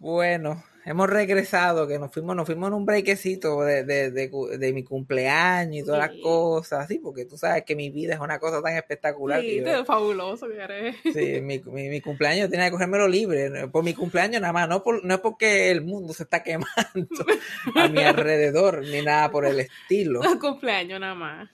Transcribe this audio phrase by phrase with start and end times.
[0.00, 4.72] Bueno, hemos regresado, que nos fuimos, nos fuimos en un brequecito de, de, de, de
[4.72, 8.38] mi cumpleaños y todas las cosas, sí, porque tú sabes que mi vida es una
[8.38, 9.42] cosa tan espectacular.
[9.42, 10.96] Sí, que fabuloso que eres.
[11.12, 14.82] sí, mi, mi, mi cumpleaños tenía que cogérmelo libre, por mi cumpleaños nada más, no,
[14.82, 16.70] por, no es porque el mundo se está quemando
[17.76, 20.22] a mi alrededor, ni nada por el estilo.
[20.40, 21.50] cumpleaños nada más.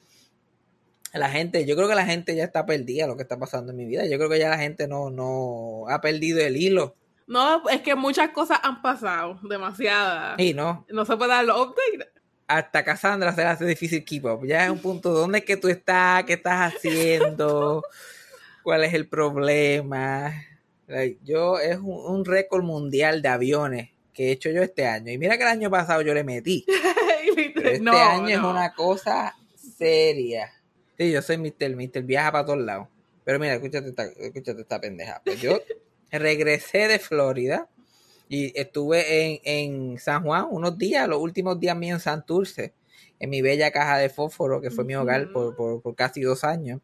[1.13, 3.79] La gente, yo creo que la gente ya está perdida lo que está pasando en
[3.79, 6.95] mi vida, yo creo que ya la gente no, no ha perdido el hilo,
[7.27, 10.39] No, es que muchas cosas han pasado, demasiadas.
[10.39, 12.09] y no, No se puede dar los updates.
[12.47, 14.47] hasta Cassandra se le hace difícil keep up.
[14.47, 16.23] Ya es un punto, ¿dónde es que tú estás?
[16.25, 17.83] ¿Qué estás haciendo?
[18.63, 20.33] ¿Cuál es el problema?
[21.25, 25.11] Yo, es un, un récord mundial de aviones que he hecho yo este año.
[25.11, 26.65] Y mira que el año pasado yo le metí.
[27.55, 30.53] Pero este no, año es una cosa seria.
[30.97, 31.75] Sí, yo soy Mr.
[31.77, 32.03] Mr.
[32.03, 32.87] Viaja para todos lados.
[33.25, 35.21] Pero mira, escúchate esta, escúchate esta pendeja.
[35.25, 35.59] Pues yo
[36.11, 37.69] regresé de Florida
[38.29, 42.75] y estuve en, en San Juan unos días, los últimos días míos en Santurce,
[43.19, 46.45] en mi bella caja de fósforo, que fue mi hogar por, por, por casi dos
[46.45, 46.81] años.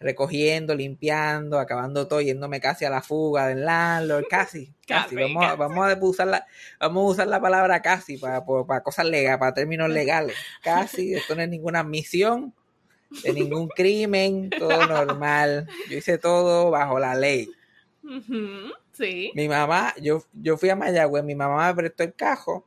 [0.00, 5.14] Recogiendo, limpiando, acabando todo, yéndome casi a la fuga del landlord, casi, casi.
[5.14, 5.56] Casi, Vamos, casi.
[5.56, 6.46] vamos a usar la,
[6.80, 10.36] vamos a usar la palabra casi para, para cosas legales, para términos legales.
[10.62, 12.52] Casi, esto no es ninguna admisión
[13.22, 15.68] de ningún crimen, todo normal.
[15.88, 17.48] Yo hice todo bajo la ley.
[18.92, 19.32] Sí.
[19.34, 22.66] Mi mamá, yo, yo fui a Mayagüez, mi mamá me prestó el cajo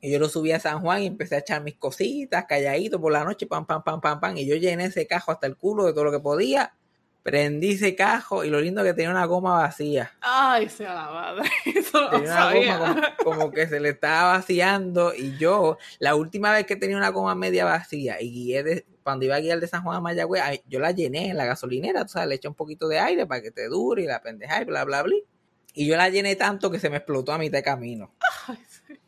[0.00, 3.12] y yo lo subí a San Juan y empecé a echar mis cositas, calladito por
[3.12, 4.36] la noche, pam, pam, pam, pam, pam.
[4.36, 6.74] Y yo llené ese cajo hasta el culo de todo lo que podía.
[7.22, 10.10] Prendí ese cajo y lo lindo que tenía una goma vacía.
[10.22, 11.50] Ay, sea la madre.
[11.66, 12.78] Eso no Tenía una sabía.
[12.78, 16.96] goma como, como que se le estaba vaciando y yo, la última vez que tenía
[16.96, 20.00] una goma media vacía y guié de, cuando iba a guiar de San Juan a
[20.00, 22.98] Mayagüez, ay, yo la llené en la gasolinera, tú sabes, le eché un poquito de
[22.98, 25.16] aire para que te dure y la pendeja y bla, bla, bla.
[25.74, 28.14] Y yo la llené tanto que se me explotó a mitad de camino.
[28.46, 28.98] Ay, sí.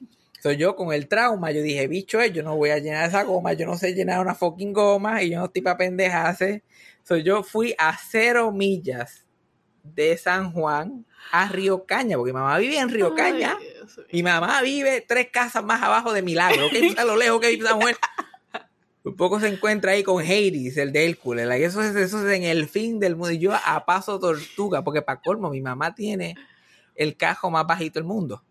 [0.43, 3.23] Soy yo con el trauma, yo dije, bicho, eh, yo no voy a llenar esa
[3.23, 6.65] goma, yo no sé llenar una fucking goma y yo no estoy para pendejarse.
[7.05, 9.25] Soy yo fui a cero millas
[9.85, 13.57] de San Juan a Río Caña, porque mi mamá vive en Río Caña.
[13.57, 14.05] Ay.
[14.13, 17.51] Mi mamá vive tres casas más abajo de Milagro, que es a lo lejos que
[17.51, 17.95] vive Samuel.
[19.03, 21.47] Por poco se encuentra ahí con Hades, el de Hércules.
[21.47, 23.33] like, eso, es, eso es en el fin del mundo.
[23.33, 26.37] Y yo a paso tortuga, porque para colmo, mi mamá tiene
[26.95, 28.45] el cajo más bajito del mundo.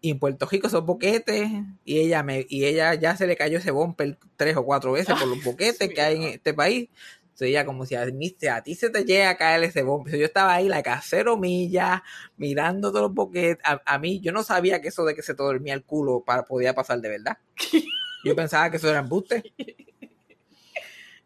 [0.00, 1.50] Y en Puerto Rico son boquetes.
[1.84, 5.14] Y ella me, y ella ya se le cayó ese bumper tres o cuatro veces
[5.18, 6.88] por los boquetes que hay en este país.
[7.24, 10.16] Entonces ella como si a, mí- a ti se te llega a caer ese bumper.
[10.16, 12.00] Yo estaba ahí, la a cero millas,
[12.38, 13.62] mirando todos los boquetes.
[13.66, 16.22] A, a mí, yo no sabía que eso de que se te dormía el culo
[16.24, 17.36] para, podía pasar de verdad.
[18.24, 19.52] Yo pensaba que eso era embuste.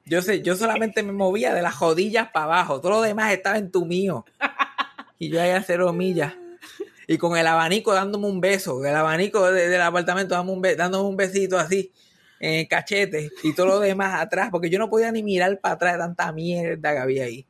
[0.06, 2.80] Yo sé, yo solamente me movía de las rodillas para abajo.
[2.80, 4.24] Todo lo demás estaba en tu mío.
[5.18, 6.34] Y yo ahí a cero millas.
[7.06, 8.84] Y con el abanico dándome un beso.
[8.84, 11.90] El abanico de- del apartamento dándome un, be- dándome un besito así.
[12.38, 13.30] En el cachete.
[13.42, 14.48] Y todo lo demás atrás.
[14.50, 17.46] Porque yo no podía ni mirar para atrás de tanta mierda que había ahí.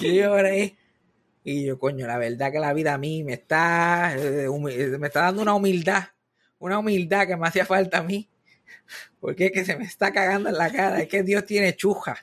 [0.00, 0.76] Y yo lloré.
[1.44, 4.48] Y yo, coño, la verdad que la vida a mí me está, eh,
[4.98, 6.04] me está dando una humildad.
[6.58, 8.28] Una humildad que me hacía falta a mí.
[9.20, 11.00] Porque es que se me está cagando en la cara.
[11.00, 12.16] Es que Dios tiene chuja.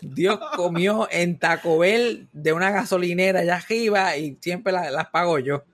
[0.00, 5.38] Dios comió en Taco Bell de una gasolinera allá arriba y siempre la- las pago
[5.38, 5.64] yo.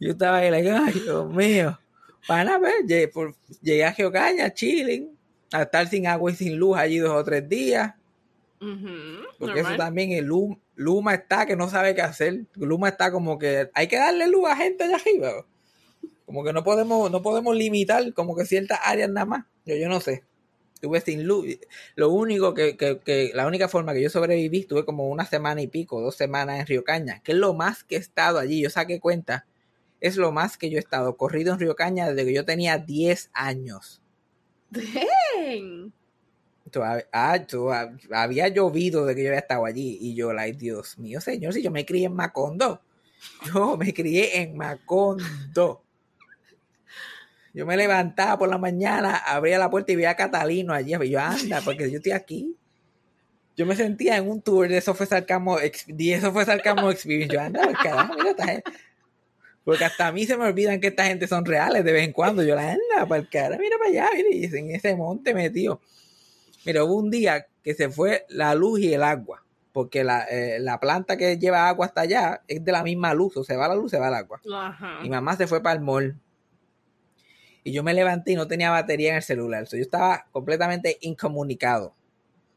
[0.00, 1.78] Yo estaba ahí, like, ay, Dios mío.
[2.26, 5.16] Para ver, llegué, por- llegué a Geocaña, chilling,
[5.52, 7.94] a estar sin agua y sin luz allí dos o tres días.
[9.38, 12.40] Porque eso también, el Luma, Luma está que no sabe qué hacer.
[12.54, 15.44] Luma está como que hay que darle luz a gente allá arriba.
[16.28, 19.46] Como que no podemos, no podemos limitar como que ciertas áreas nada más.
[19.64, 20.24] Yo, yo no sé.
[20.74, 21.46] Estuve sin luz.
[21.96, 25.62] Lo único que, que, que, la única forma que yo sobreviví, estuve como una semana
[25.62, 28.60] y pico, dos semanas en Río Caña, que es lo más que he estado allí.
[28.62, 29.46] Yo saqué cuenta
[30.00, 32.76] es lo más que yo he estado corrido en Río Caña desde que yo tenía
[32.76, 34.02] 10 años.
[34.70, 35.92] Dang.
[37.10, 41.20] Ah, toda- había llovido de que yo había estado allí y yo, like, Dios mío,
[41.20, 42.82] señor, si yo me crié en Macondo.
[43.46, 45.82] Yo me crié en Macondo.
[47.54, 50.94] Yo me levantaba por la mañana, abría la puerta y veía a Catalino allí.
[51.02, 52.54] Y yo, anda, porque yo estoy aquí.
[53.56, 57.34] Yo me sentía en un tour de eso fue Sarcasmo, ex- de eso fue Experience.
[57.34, 58.70] Yo, anda, pues, carajo, mira esta gente.
[59.64, 62.12] Porque hasta a mí se me olvidan que esta gente son reales de vez en
[62.12, 62.42] cuando.
[62.42, 65.80] Yo la anda, para el cara, mira para allá, mira, y en ese monte metido.
[66.64, 69.44] Mira, hubo un día que se fue la luz y el agua.
[69.72, 73.36] Porque la, eh, la planta que lleva agua hasta allá es de la misma luz.
[73.36, 74.40] O se va la luz, se va el agua.
[74.54, 75.00] Ajá.
[75.02, 76.16] Mi mamá se fue para el mall.
[77.68, 79.66] Y yo me levanté y no tenía batería en el celular.
[79.66, 81.94] So, yo estaba completamente incomunicado.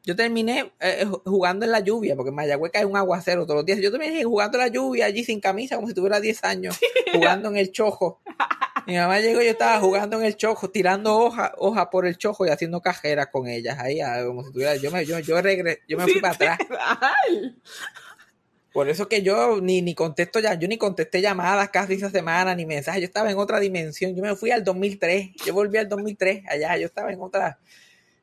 [0.03, 3.65] Yo terminé eh, jugando en la lluvia, porque en Mayagüez cae un aguacero todos los
[3.65, 3.79] días.
[3.79, 6.79] Yo terminé jugando en la lluvia allí sin camisa, como si tuviera 10 años,
[7.13, 8.19] jugando en el chojo.
[8.87, 12.17] Mi mamá llegó y yo estaba jugando en el chojo, tirando hoja, hoja por el
[12.17, 13.77] chojo y haciendo cajeras con ellas.
[13.77, 14.75] Ahí, ah, como si tuviera.
[14.77, 16.57] Yo me, yo, yo, regre- yo me fui para atrás.
[18.73, 22.55] Por eso que yo ni, ni contesto ya, yo ni contesté llamadas casi esa semana,
[22.55, 25.89] ni mensajes, yo estaba en otra dimensión, yo me fui al 2003, yo volví al
[25.89, 27.59] 2003 allá, yo estaba en otra,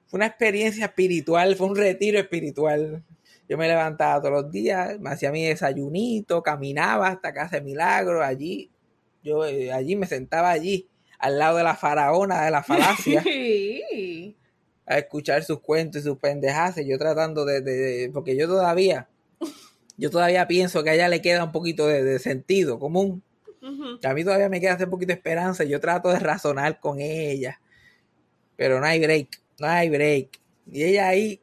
[0.06, 3.02] fue una experiencia espiritual, fue un retiro espiritual.
[3.46, 8.22] Yo me levantaba todos los días, me hacía mi desayunito, caminaba hasta Casa de Milagro,
[8.22, 8.70] allí,
[9.22, 10.86] yo eh, allí me sentaba allí,
[11.18, 13.22] al lado de la faraona de la falacia,
[14.86, 19.08] a escuchar sus cuentos y sus pendejadas, yo tratando de, de- de- porque yo todavía,
[19.98, 23.22] yo todavía pienso que a ella le queda un poquito de, de sentido común.
[23.60, 23.98] Ujú.
[24.02, 25.64] A mí todavía me queda hace un poquito de esperanza.
[25.64, 27.60] Yo trato de razonar con ella.
[28.56, 29.28] Pero no hay break.
[29.58, 30.40] No hay break.
[30.70, 31.40] Y ella ahí,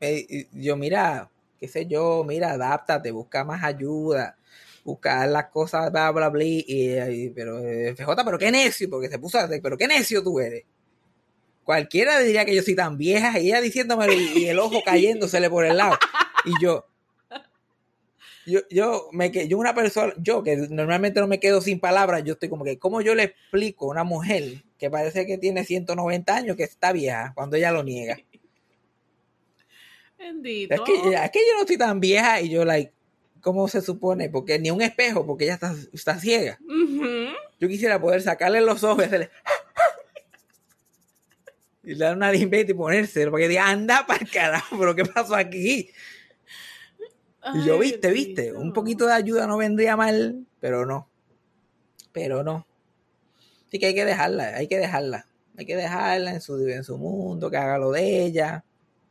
[0.00, 4.36] me- y yo, mira, qué sé yo, mira, adáptate, busca más ayuda.
[4.84, 6.44] Buscar las cosas, bla, bla, bla.
[6.44, 9.88] Y, y- pero, eh, FJ, pero qué necio, porque se puso a decir, pero qué
[9.88, 10.64] necio tú eres.
[11.64, 15.50] Cualquiera diría que yo soy tan vieja y ella diciéndome y, y el ojo cayéndosele
[15.50, 15.98] por el lado.
[16.44, 16.86] Y yo,
[18.46, 22.22] yo, yo, me, que- yo una persona, yo que normalmente no me quedo sin palabras,
[22.24, 25.64] yo estoy como que, ¿cómo yo le explico a una mujer que parece que tiene
[25.64, 28.18] 190 años que está vieja cuando ella lo niega?
[30.18, 30.74] Bendito.
[30.74, 32.92] Es que, es que yo no estoy tan vieja y yo, like,
[33.40, 34.28] ¿cómo se supone?
[34.30, 36.58] Porque ni un espejo, porque ella está, está ciega.
[37.60, 39.30] Yo quisiera poder sacarle los ojos y hacerle...
[41.84, 45.04] Y le dar una limpeta y ponérselo, porque diga, anda para el carajo, pero ¿qué
[45.04, 45.88] pasó aquí?
[47.54, 51.08] Y yo, Ay, viste, viste, un poquito de ayuda no vendría mal, pero no.
[52.12, 52.66] Pero no.
[53.66, 55.26] Así que hay que dejarla, hay que dejarla.
[55.58, 58.64] Hay que dejarla en su, en su mundo, que haga lo de ella,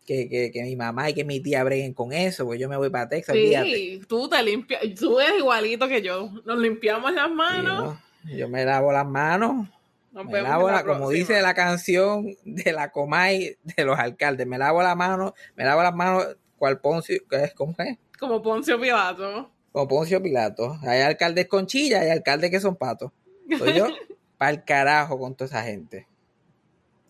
[0.05, 2.77] que, que, que mi mamá y que mi tía breguen con eso, porque yo me
[2.77, 3.35] voy para Texas.
[3.35, 6.29] Sí, tú te limpias, tú eres igualito que yo.
[6.45, 7.83] Nos limpiamos las manos.
[8.23, 8.35] ¿no?
[8.35, 9.67] Yo me lavo las manos,
[10.11, 14.45] Nos me lavo la la, como dice la canción de la Comay de los alcaldes,
[14.45, 17.53] me lavo la mano, me lavo las manos, cual Poncio, ¿qué es?
[17.53, 17.97] ¿Cómo es?
[18.27, 19.51] Como Poncio Pilato.
[19.71, 20.79] como Poncio Pilato.
[20.81, 23.11] Hay alcaldes con chilla, hay alcaldes que son patos.
[23.55, 23.87] Soy yo
[24.37, 26.07] para el carajo con toda esa gente.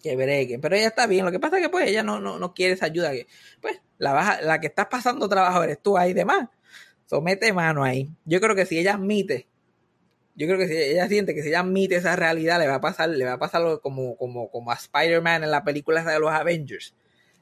[0.04, 0.60] Que breguen.
[0.60, 1.24] Pero ella está bien.
[1.24, 3.12] Lo que pasa es que pues ella no, no, no quiere esa ayuda.
[3.12, 3.28] Que,
[3.62, 6.50] pues la, baja, la que estás pasando trabajo eres tú ahí demás.
[7.06, 8.10] Somete mano ahí.
[8.26, 9.48] Yo creo que si ella admite,
[10.36, 12.82] yo creo que si ella siente que si ella admite esa realidad, le va a
[12.82, 16.30] pasar, le va a pasar como, como, como a Spider-Man en la película de los
[16.30, 16.94] Avengers.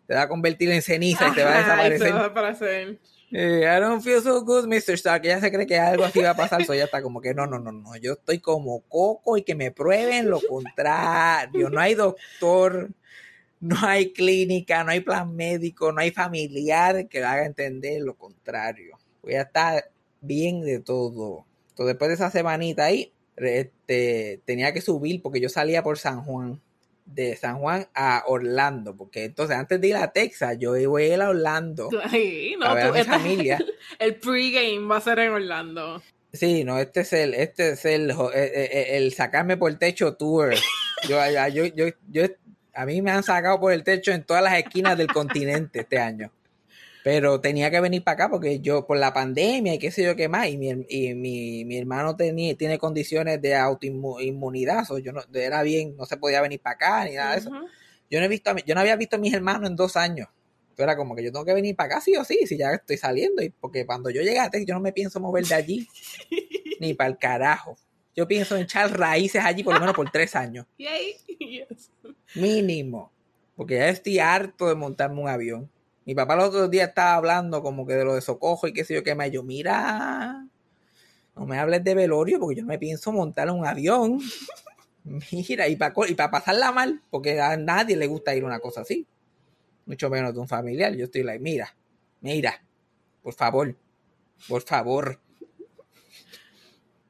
[0.06, 2.13] Te va a convertir en ceniza y te va a desaparecer.
[2.13, 3.00] va a desaparecer.
[3.36, 4.94] Eh, I don't feel so good, Mr.
[4.94, 5.25] Stark.
[5.25, 6.63] Ella se cree que algo así va a pasar.
[6.66, 7.96] So ella está como que no, no, no, no.
[7.98, 11.72] Yo estoy como coco y que me prueben lo contrario.
[11.72, 12.92] No hay doctor,
[13.60, 19.00] no hay clínica, no hay plan médico, no hay familiar que haga entender lo contrario.
[19.24, 19.84] Voy a estar
[20.22, 21.48] bien de todo.
[21.70, 26.22] Entonces, después de esa semanita ahí, este, tenía que subir porque yo salía por San
[26.24, 26.62] Juan.
[27.05, 31.01] De San Juan a Orlando, porque entonces antes de ir a Texas, yo iba a
[31.03, 33.60] ir a Orlando Sí, no, a ver a tú- mi familia.
[34.00, 36.01] El pregame va a ser en Orlando.
[36.31, 39.69] Sí, no, este es el, este es el, jo- eh, eh, eh, el sacarme por
[39.69, 40.53] el techo tour.
[41.07, 41.17] Yo,
[41.51, 42.24] yo, yo, yo,
[42.74, 46.00] a mí me han sacado por el techo en todas las esquinas del continente este
[46.00, 46.31] año.
[47.03, 50.15] Pero tenía que venir para acá porque yo, por la pandemia y qué sé yo
[50.15, 55.12] qué más, y mi, y mi, mi hermano tenía, tiene condiciones de autoinmunidad, so yo
[55.12, 57.51] no, era bien, no se podía venir para acá ni nada de eso.
[58.10, 59.98] Yo no he visto, a mi- yo no había visto a mis hermanos en dos
[59.98, 60.29] años.
[60.62, 62.72] Entonces era como que yo tengo que venir para acá sí o sí, si ya
[62.72, 63.43] estoy saliendo.
[63.43, 65.88] Y porque cuando yo Texas, yo no me pienso mover de allí,
[66.79, 67.75] ni para el carajo.
[68.15, 71.15] Yo pienso en echar raíces allí por lo menos por tres años, Yay.
[71.39, 71.91] Yes.
[72.36, 73.12] mínimo.
[73.55, 75.69] Porque ya estoy harto de montarme un avión.
[76.05, 78.83] Mi papá los otros días estaba hablando como que de lo de Socojo y qué
[78.83, 79.31] sé yo qué más.
[79.31, 80.45] Yo, mira,
[81.36, 84.19] no me hables de velorio porque yo no me pienso montar en un avión.
[85.31, 88.60] Mira, y para y pa pasarla mal, porque a nadie le gusta ir a una
[88.60, 89.05] cosa así.
[89.86, 90.95] Mucho menos de un familiar.
[90.95, 91.75] Yo estoy like, mira,
[92.22, 92.63] mira,
[93.22, 93.75] por favor,
[94.48, 95.19] por favor.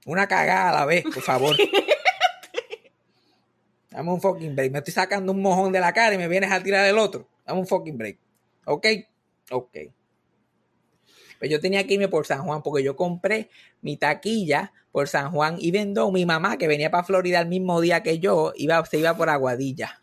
[0.07, 1.55] Una cagada a la vez, por favor.
[3.91, 4.71] Dame un fucking break.
[4.71, 7.29] Me estoy sacando un mojón de la cara y me vienes a tirar el otro.
[7.45, 8.17] Dame un fucking break.
[8.65, 8.87] ¿Ok?
[9.51, 9.77] Ok.
[11.39, 13.49] Pues yo tenía que irme por San Juan porque yo compré
[13.81, 17.81] mi taquilla por San Juan y vendó mi mamá que venía para Florida el mismo
[17.81, 20.01] día que yo, iba, se iba por Aguadilla.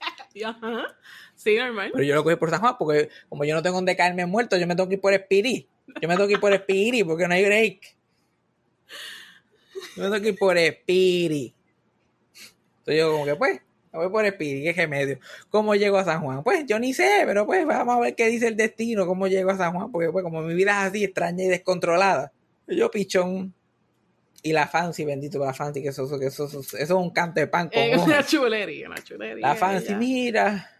[0.44, 0.96] Ajá.
[1.36, 1.90] Sí, normal.
[1.92, 4.56] Pero yo lo cogí por San Juan porque como yo no tengo donde caerme muerto,
[4.56, 5.68] yo me tengo que ir por Espiri.
[6.00, 7.96] Yo me tengo que ir por Espiri porque no hay break.
[9.96, 11.54] Yo me tengo que ir por Espiri.
[12.78, 13.60] Entonces yo como que pues,
[13.94, 15.18] me voy por Espiri, qué remedio.
[15.48, 16.42] ¿Cómo llego a San Juan?
[16.44, 19.50] Pues yo ni sé, pero pues vamos a ver qué dice el destino, cómo llego
[19.50, 22.32] a San Juan, porque pues como mi vida es así extraña y descontrolada.
[22.66, 23.54] Yo pichón.
[24.42, 27.40] Y la fancy, bendito la fancy, que eso, que eso, eso, eso es un canto
[27.40, 29.46] de pan con Es una chulería, una chulería.
[29.48, 30.70] La fancy, mira,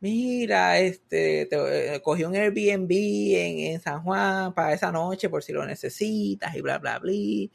[0.00, 5.42] mira, este, te- eh, cogí un Airbnb en, en San Juan para esa noche por
[5.42, 7.12] si lo necesitas y bla, bla, bla.
[7.12, 7.50] Y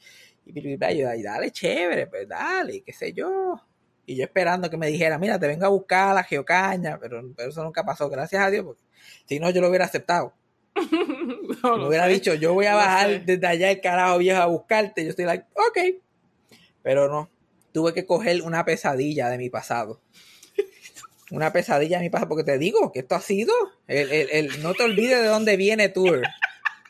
[0.45, 0.91] bla, bla, bla.
[0.91, 3.61] Y yo, "Ay, dale, chévere, pues dale, qué sé yo.
[4.11, 7.21] Y yo esperando que me dijera, mira, te vengo a buscar a la geocaña, pero,
[7.35, 8.81] pero eso nunca pasó, gracias a Dios, porque
[9.25, 10.33] si no, yo lo hubiera aceptado.
[11.63, 12.13] No Me hubiera sé.
[12.13, 13.19] dicho, yo voy a bajar sé.
[13.19, 15.03] desde allá el carajo viejo a buscarte.
[15.03, 15.95] Yo estoy like, ok.
[16.81, 17.29] Pero no,
[17.71, 20.01] tuve que coger una pesadilla de mi pasado.
[21.31, 23.53] Una pesadilla de mi pasado, porque te digo que esto ha sido,
[23.87, 26.23] el, el- el- no te olvides de dónde viene Tour.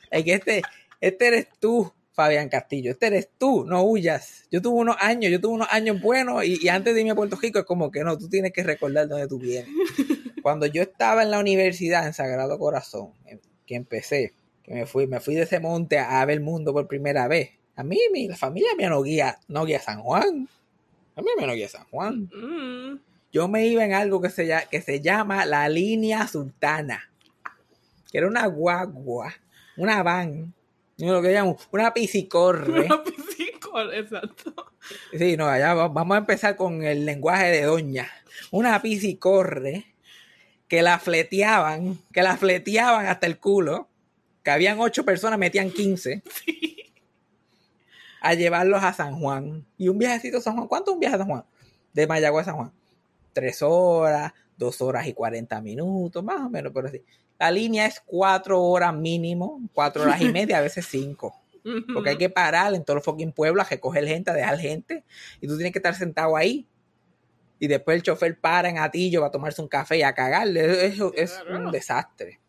[0.09, 0.61] Es que este,
[1.01, 4.47] este eres tú, Fabián Castillo, este eres tú, no huyas.
[4.51, 7.15] Yo tuve unos años, yo tuve unos años buenos y, y antes de irme a
[7.15, 9.69] Puerto Rico es como que no, tú tienes que recordar dónde tú vienes.
[10.43, 15.07] Cuando yo estaba en la universidad en Sagrado Corazón, em- que empecé, que me fui,
[15.07, 17.51] me fui de ese monte a ver el mundo por primera vez.
[17.75, 20.49] A mí, mi, la familia mía no guía, no guía San Juan.
[21.15, 22.29] A mí me no guía San Juan.
[22.33, 22.99] Mm.
[23.31, 27.09] Yo me iba en algo que se, que se llama la línea sultana.
[28.11, 29.33] Que era una guagua,
[29.77, 30.53] una van,
[31.09, 32.85] lo que llamo, una piscicorre.
[32.85, 34.53] Una piscicol, exacto.
[35.17, 38.09] Sí, no, allá va- vamos a empezar con el lenguaje de doña.
[38.51, 39.85] Una piscicorre
[40.67, 43.89] que la fleteaban, que la fleteaban hasta el culo,
[44.43, 46.23] que habían ocho personas, metían 15,
[48.21, 49.65] a llevarlos a San Juan.
[49.77, 51.43] Y un viajecito a San Juan, ¿cuánto es un viaje a San Juan?
[51.93, 52.71] De Mayagüez a San Juan.
[53.33, 57.01] Tres horas, dos horas y cuarenta minutos, más o menos, pero sí.
[57.41, 61.35] La línea es cuatro horas mínimo, cuatro horas y media, a veces cinco.
[61.91, 65.03] Porque hay que parar en todos los fucking pueblos a recoger gente, a dejar gente.
[65.41, 66.67] Y tú tienes que estar sentado ahí.
[67.57, 70.85] Y después el chofer para en Atillo a tomarse un café y a cagarle.
[70.85, 71.65] Eso es Claro.
[71.65, 72.39] un desastre.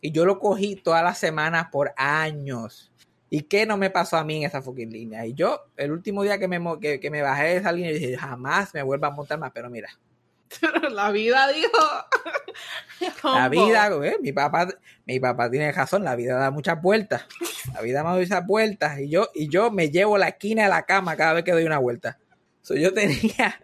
[0.00, 2.92] Y yo lo cogí todas las semanas por años.
[3.30, 5.24] ¿Y qué no me pasó a mí en esa fucking línea?
[5.24, 8.74] Y yo, el último día que me, que me bajé de esa línea, dije, jamás
[8.74, 9.52] me vuelva a montar más.
[9.54, 9.88] Pero mira,
[10.92, 11.78] La vida dijo.
[13.24, 14.68] la vida, eh, mi papá,
[15.06, 17.26] mi papá tiene razón, la vida da muchas vueltas.
[17.72, 20.68] La vida me da muchas vueltas y yo, y yo me llevo la esquina de
[20.68, 22.18] la cama cada vez que doy una vuelta.
[22.62, 23.60] So, yo tenía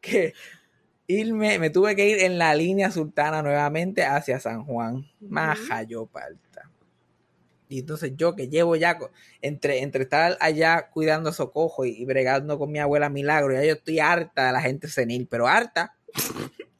[0.00, 0.34] que
[1.06, 5.06] irme, me tuve que ir en la línea sultana nuevamente hacia San Juan.
[5.20, 6.70] Maja yo palta.
[7.68, 8.98] Y entonces yo que llevo ya
[9.40, 13.64] entre, entre estar allá cuidando a Socojo y, y bregando con mi abuela Milagro, ya
[13.64, 15.96] yo estoy harta de la gente senil, pero harta.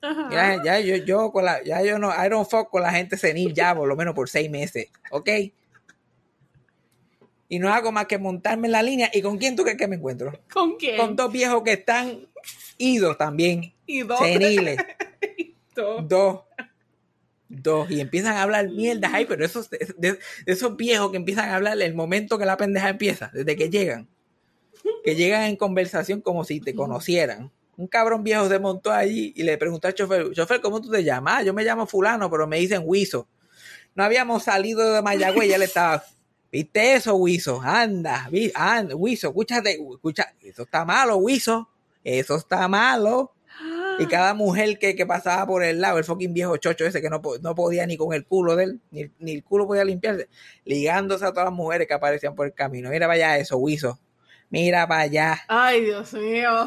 [0.01, 0.29] Ajá.
[0.33, 3.17] Ya, ya yo, yo con la, ya yo no, I don't fuck con la gente
[3.17, 5.29] senil ya por lo menos por seis meses, ¿ok?
[7.49, 9.11] Y no hago más que montarme en la línea.
[9.13, 10.33] ¿Y con quién tú crees que me encuentro?
[10.53, 10.97] ¿Con quién?
[10.97, 12.27] Con dos viejos que están
[12.79, 14.19] idos también, y dos.
[14.19, 14.79] seniles,
[15.77, 16.09] Dos.
[16.09, 16.41] dos,
[17.49, 21.49] dos, y empiezan a hablar mierda, ay, pero esos, de, de esos viejos que empiezan
[21.49, 24.09] a hablar el momento que la pendeja empieza, desde que llegan,
[25.05, 27.53] que llegan en conversación como si te conocieran.
[27.83, 31.03] Un cabrón viejo se montó allí y le preguntó al chofer, chofer, ¿cómo tú te
[31.03, 31.39] llamas?
[31.39, 33.27] "Ah, yo me llamo fulano, pero me dicen Huizo.
[33.97, 36.05] No habíamos salido de Mayagüez, ya le estaba,
[36.53, 37.61] ¿viste eso, Huizo?
[37.61, 41.69] Anda, anda, Huizo, escúchate, escucha, eso está malo, Huizo,
[42.05, 43.33] eso está malo.
[43.99, 47.11] Y cada mujer que, que pasaba por el lado, el fucking viejo chocho ese que
[47.11, 50.29] no, no podía ni con el culo de él, ni, ni el culo podía limpiarse,
[50.65, 52.91] ligándose a todas las mujeres que aparecían por el camino.
[52.91, 53.99] Mira allá eso, Wiso.
[54.53, 55.41] Mira para allá.
[55.49, 56.67] Ay, Dios mío.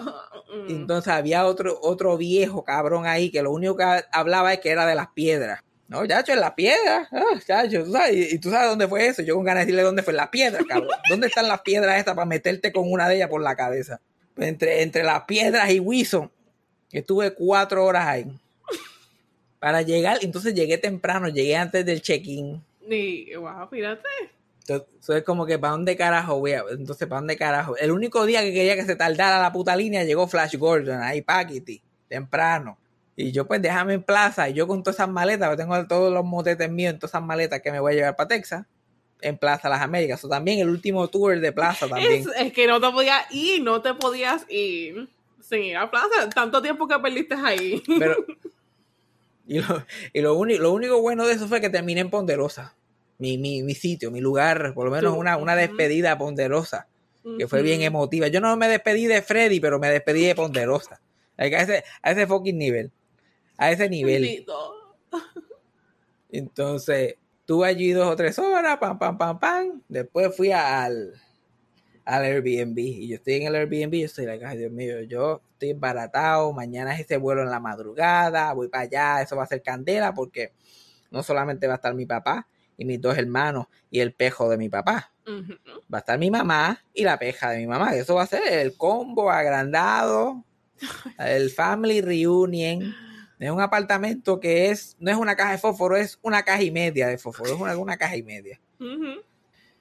[0.51, 0.70] Mm.
[0.70, 4.72] Y entonces había otro, otro viejo cabrón ahí que lo único que hablaba es que
[4.72, 5.62] era de las piedras.
[5.88, 7.08] No, chacho, en las piedras.
[7.12, 9.22] Ah, chacho, tú sabes, y, y tú sabes dónde fue eso.
[9.22, 10.89] Yo con ganas de decirle dónde fue en las piedras, cabrón.
[11.12, 14.01] ¿Dónde están las piedras estas para meterte con una de ellas por la cabeza?
[14.34, 16.32] Pues entre, entre las piedras y Wiso,
[16.92, 18.25] estuve cuatro horas ahí.
[19.60, 22.63] Para llegar, entonces llegué temprano, llegué antes del check-in.
[22.88, 24.10] Ni, wow, fíjate.
[24.67, 26.63] Entonces es como que, ¿para dónde carajo voy a...?
[26.72, 27.77] Entonces, ¿para dónde carajo?
[27.77, 31.22] El único día que quería que se tardara la puta línea llegó Flash Gordon, ahí,
[31.22, 32.77] Paquiti, temprano.
[33.15, 34.50] Y yo, pues, déjame en plaza.
[34.50, 37.24] Y yo con todas esas maletas, yo tengo todos los motetes míos en todas esas
[37.24, 38.65] maletas que me voy a llevar para Texas,
[39.22, 40.24] en Plaza Las Américas.
[40.25, 42.22] O también el último tour de plaza también.
[42.22, 45.07] Es, es que no te podías ir, no te podías ir
[45.39, 46.27] sin ir a plaza.
[46.34, 47.84] Tanto tiempo que perdiste ahí.
[48.00, 48.15] Pero,
[49.48, 52.74] y lo, y lo, lo único bueno de eso fue que terminé en Ponderosa.
[53.17, 56.88] Mi, mi, mi sitio, mi lugar, por lo menos una, una despedida ponderosa,
[57.38, 58.27] que fue bien emotiva.
[58.27, 61.01] Yo no me despedí de Freddy, pero me despedí de Ponderosa.
[61.38, 62.91] A, ese, a ese fucking nivel.
[63.57, 64.45] A ese nivel.
[66.31, 69.81] Entonces, tuve allí dos o tres horas, pam, pam, pam, pam.
[69.88, 71.13] Después fui al,
[72.05, 72.77] al Airbnb.
[72.77, 76.53] Y yo estoy en el Airbnb yo estoy like, ay Dios mío, yo estoy embaratado.
[76.53, 78.53] Mañana es ese vuelo en la madrugada.
[78.53, 80.51] Voy para allá, eso va a ser candela porque
[81.10, 84.58] no solamente va a estar mi papá y mis dos hermanos y el pejo de
[84.58, 85.12] mi papá.
[85.91, 87.96] Va a estar mi mamá y la peja de mi mamá.
[87.96, 90.44] Eso va a ser el combo agrandado,
[91.17, 92.94] el family reunion.
[93.39, 96.72] Es un apartamento que es, no es una caja de fósforo, es una caja y
[96.72, 98.60] media de fósforo, es una, una caja y media.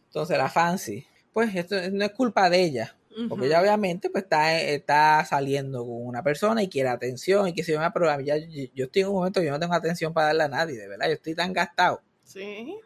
[0.06, 2.96] Entonces la fancy, pues esto no es culpa de ella,
[3.28, 7.62] porque ella obviamente pues está, está saliendo con una persona y quiere atención y que
[7.62, 10.12] se llama, pero ya, yo, yo estoy en un momento que yo no tengo atención
[10.12, 12.02] para darle a nadie, de verdad, yo estoy tan gastado.
[12.34, 12.80] Sí.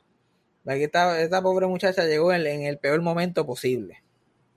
[0.64, 4.02] Like, esta, esta pobre muchacha llegó en, en el peor momento posible.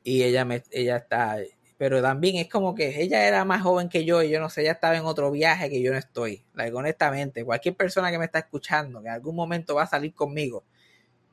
[0.03, 1.37] Y ella me, ella está,
[1.77, 4.61] pero también es como que ella era más joven que yo y yo no sé,
[4.61, 6.43] ella estaba en otro viaje que yo no estoy.
[6.53, 10.13] Like, honestamente, cualquier persona que me está escuchando, que en algún momento va a salir
[10.13, 10.63] conmigo,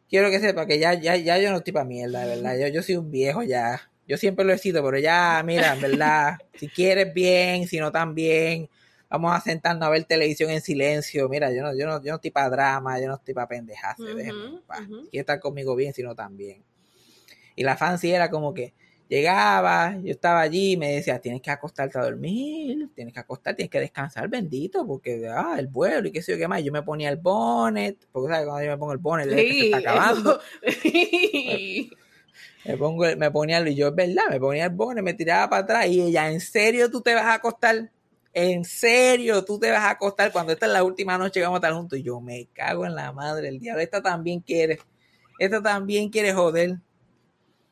[0.09, 2.57] quiero que sepa que ya, ya, ya yo no estoy para mierda, de verdad.
[2.59, 3.91] Yo, yo soy un viejo ya.
[4.07, 7.91] Yo siempre lo he sido, pero ya, mira, en verdad, si quieres bien, si no
[7.93, 8.71] tan bien,
[9.09, 11.29] vamos a sentarnos a ver televisión en silencio.
[11.29, 14.15] Mira, yo no, yo no, yo no estoy para drama, yo no estoy para pendejarse,
[14.15, 15.05] déjenme ujú.
[15.05, 16.63] Si quiere estar conmigo bien, si no tan bien.
[17.57, 18.75] Y la fancy era como que
[19.09, 23.57] llegaba, yo estaba allí y me decía, tienes que acostarte a dormir, tienes que acostar,
[23.57, 26.63] tienes que descansar, bendito, porque ah, el vuelo y qué sé yo qué más.
[26.63, 29.73] Yo me ponía el bonnet, porque sabes cuando yo me pongo el bonnet, se Sí,
[29.73, 30.41] está acabando.
[30.83, 31.91] Sí.
[32.65, 35.63] Me, pongo, me ponía, y yo, es verdad, me ponía el bonnet, me tiraba para
[35.63, 37.91] atrás y ella, ¿en serio tú te vas a acostar?
[38.33, 41.59] ¿En serio tú te vas a acostar cuando esta es la última noche vamos a
[41.59, 41.99] estar juntos?
[41.99, 43.83] Y yo me cago en la madre del diablo.
[43.83, 44.79] Esta también quiere,
[45.39, 46.79] esta también quiere joder.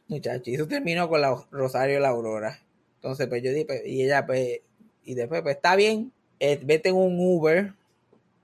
[0.08, 2.60] Muchacho, y eso terminó con la Rosario y la Aurora.
[2.96, 4.60] Entonces, pues yo dije, pues, y ella, pues,
[5.04, 7.72] y después, pues está bien, eh, vete en un Uber,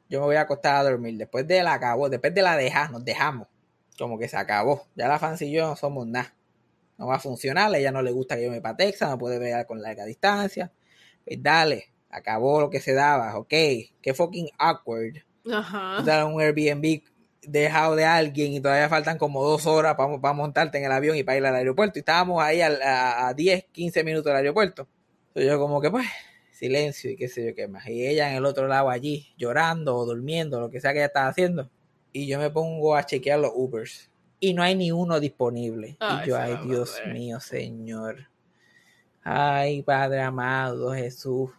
[0.08, 1.16] yo me voy a acostar a dormir.
[1.16, 3.48] Después de la acabó, después de la deja, nos dejamos.
[3.98, 4.86] Como que se acabó.
[4.94, 6.34] Ya la fancy y yo no somos nada.
[6.98, 9.38] No va a funcionar, ella no le gusta que yo me para Texas, no puede
[9.38, 10.70] ver con larga distancia.
[11.24, 13.48] Pues dale, acabó lo que se daba, ok.
[13.48, 15.16] Qué fucking awkward.
[15.50, 16.26] Ajá.
[16.26, 17.02] Un Airbnb
[17.42, 21.16] dejado de alguien y todavía faltan como dos horas para, para montarte en el avión
[21.16, 21.98] y para ir al aeropuerto.
[21.98, 24.86] Y estábamos ahí al- a, a 10, 15 minutos del aeropuerto.
[25.28, 26.06] Entonces yo como que pues,
[26.52, 27.88] silencio y qué sé yo qué más.
[27.88, 31.06] Y ella en el otro lado allí, llorando o durmiendo, lo que sea que ella
[31.06, 31.68] estaba haciendo.
[32.12, 34.08] Y yo me pongo a chequear los Ubers.
[34.38, 35.96] Y no hay ni uno disponible.
[35.98, 38.28] Ay, y yo, ay a Dios mío, Señor.
[39.24, 41.50] Ay, Padre amado, Jesús.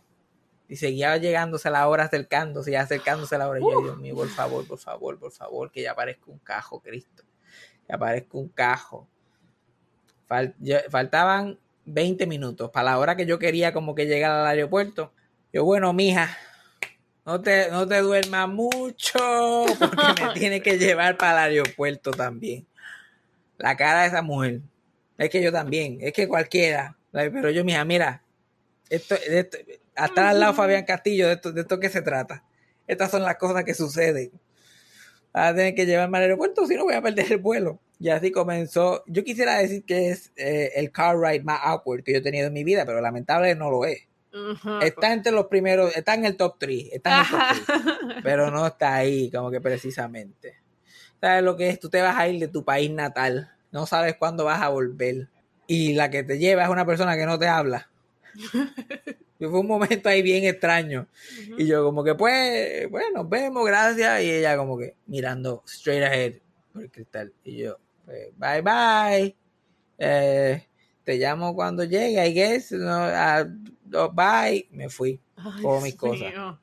[0.74, 3.60] Y seguía llegándose la hora, acercándose y acercándose la hora.
[3.60, 6.80] Y yo, Dios mío, por favor, por favor, por favor, que ya aparezca un cajo,
[6.82, 7.24] Cristo.
[7.86, 9.08] Que aparezca un cajo.
[10.28, 14.48] Fal- yo- faltaban 20 minutos para la hora que yo quería como que llegar al
[14.48, 15.14] aeropuerto.
[15.52, 16.36] Yo, bueno, mija,
[17.24, 22.66] no te, no te duermas mucho porque me tiene que llevar para el aeropuerto también.
[23.60, 24.62] La cara de esa mujer.
[25.20, 26.98] Es que yo también, es que cualquiera.
[27.12, 28.24] Pero yo, mija, mira,
[28.90, 29.60] esto, esto-
[29.96, 32.44] hasta al lado Fabián Castillo, de esto, de esto que se trata.
[32.88, 34.32] Estas son las cosas que suceden.
[35.34, 37.80] Vas a tener que llevarme al aeropuerto, si no voy a perder el vuelo.
[38.00, 39.04] Y así comenzó.
[39.08, 42.48] Yo quisiera decir que es eh, el car ride más awkward que yo he tenido
[42.48, 44.08] en mi vida, pero lamentable no lo es.
[44.82, 48.20] Está entre los primeros, está en el top 3, está en el top 3 Ajá.
[48.24, 50.56] pero no está ahí, como que precisamente.
[51.22, 51.80] ¿Sabes lo que es?
[51.80, 55.30] Tú te vas a ir de tu país natal, no sabes cuándo vas a volver,
[55.68, 57.92] y la que te lleva es una persona que no te habla.
[59.40, 61.08] Y fue un momento ahí bien extraño.
[61.58, 64.22] Y yo como que, pues, bueno, nos vemos, gracias.
[64.24, 66.34] Y ella como que mirando straight ahead
[66.72, 67.34] por el cristal.
[67.44, 69.36] Y yo, pues, bye bye.
[69.98, 70.66] Eh,
[71.04, 72.72] te llamo cuando llegue, I guess.
[72.72, 73.08] No,
[73.86, 74.68] no, bye.
[74.72, 75.20] Me fui.
[75.62, 76.32] Como mis cosas.
[76.32, 76.60] mío.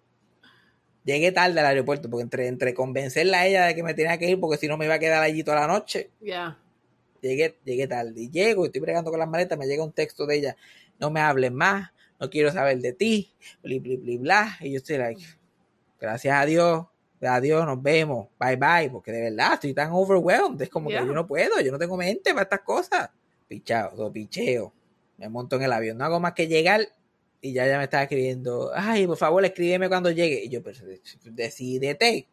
[1.04, 4.28] Llegué tarde al aeropuerto porque entre, entre convencerla a ella de que me tenía que
[4.28, 6.58] ir porque si no me iba a quedar allí toda la noche, Ya.
[7.22, 8.12] llegué, llegué tarde.
[8.20, 10.56] Y llego, estoy bregando con las maletas, me llega un texto de ella,
[10.98, 14.56] no me hables más, no quiero saber de ti, bli, bli, bli, bla.
[14.60, 15.22] Y yo estoy like,
[15.98, 16.86] gracias a Dios,
[17.20, 21.00] adiós, nos vemos, bye bye, porque de verdad estoy tan overwhelmed, es como Yeah.
[21.02, 23.10] que yo no puedo, yo no tengo mente para estas cosas.
[23.48, 24.72] Pichao, todo picheo.
[25.16, 26.80] Me monto en el avión, no hago más que llegar
[27.42, 30.44] y ya ya me estaba escribiendo, ay, por favor, escríbeme cuando llegue.
[30.44, 30.78] Y yo, pero
[31.24, 32.28] decídete,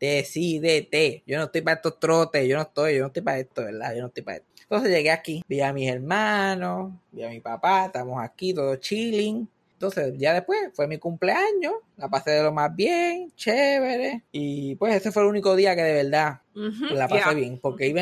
[0.00, 1.22] decídete.
[1.26, 3.94] Yo no estoy para estos trotes, yo no estoy, yo no estoy para esto, ¿verdad?
[3.94, 4.47] Yo no estoy para esto.
[4.70, 9.48] Entonces llegué aquí, vi a mis hermanos, vi a mi papá, estamos aquí todos chilling.
[9.72, 14.24] Entonces, ya después fue mi cumpleaños, la pasé de lo más bien, chévere.
[14.30, 17.34] Y pues ese fue el único día que de verdad la pasé yeah.
[17.34, 17.94] bien, porque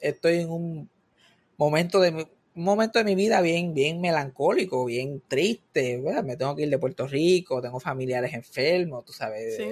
[0.00, 0.88] estoy en un
[1.56, 6.54] momento de mi, un momento de mi vida bien, bien melancólico, bien triste, me tengo
[6.54, 9.64] que ir de Puerto Rico, tengo familiares enfermos, tú sabes, Sí.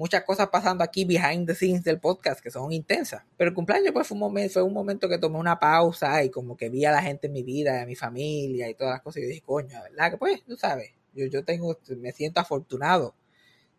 [0.00, 3.22] Eh, muchas cosas pasando aquí behind the scenes del podcast que son intensas.
[3.36, 6.30] Pero el cumpleaños pues fue un momento, fue un momento que tomé una pausa y
[6.30, 9.02] como que vi a la gente en mi vida, a mi familia y todas las
[9.02, 10.12] cosas y yo dije, coño, ¿verdad?
[10.12, 13.14] Que pues, tú sabes, yo, yo tengo, me siento afortunado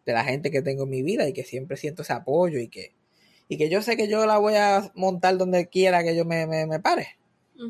[0.06, 2.68] de la gente que tengo en mi vida y que siempre siento ese apoyo y
[2.68, 2.96] que,
[3.48, 6.48] y que yo sé que yo la voy a montar donde quiera que yo me,
[6.48, 7.18] me, me pare.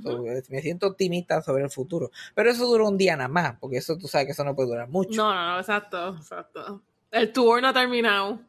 [0.04, 2.12] So, me siento optimista sobre el futuro.
[2.34, 4.70] Pero eso duró un día nada más, porque eso tú sabes que eso no puede
[4.70, 5.18] durar mucho.
[5.18, 6.82] No, no, no, exacto, exacto.
[7.12, 8.40] El tour no ha terminado.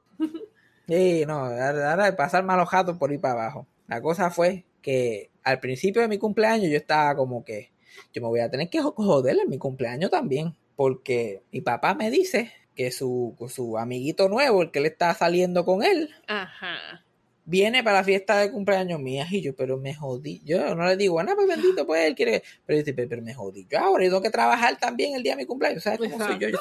[0.88, 3.66] Sí, no, ahora de pasar malos jatos por ir para abajo.
[3.87, 7.72] La cosa fue que al principio de mi cumpleaños yo estaba como que
[8.12, 11.94] yo me voy a tener que jo- joder en mi cumpleaños también, porque mi papá
[11.94, 17.05] me dice que su, su amiguito nuevo, el que le está saliendo con él, Ajá.
[17.44, 20.40] Viene para la fiesta de cumpleaños mía y yo, pero me jodí.
[20.44, 22.42] Yo no le digo, ah, pues bendito, pues él quiere.
[22.66, 23.66] Pero dice, pero, me jodí.
[23.70, 25.83] Yo ahora tengo que trabajar también el día de mi cumpleaños.
[25.83, 26.48] ¿Sabes cómo soy yo?
[26.48, 26.59] Yo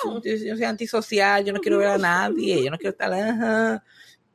[0.55, 3.13] soy, antisocial, yo no quiero ver a nadie, yo no quiero estar.
[3.13, 3.83] ajá.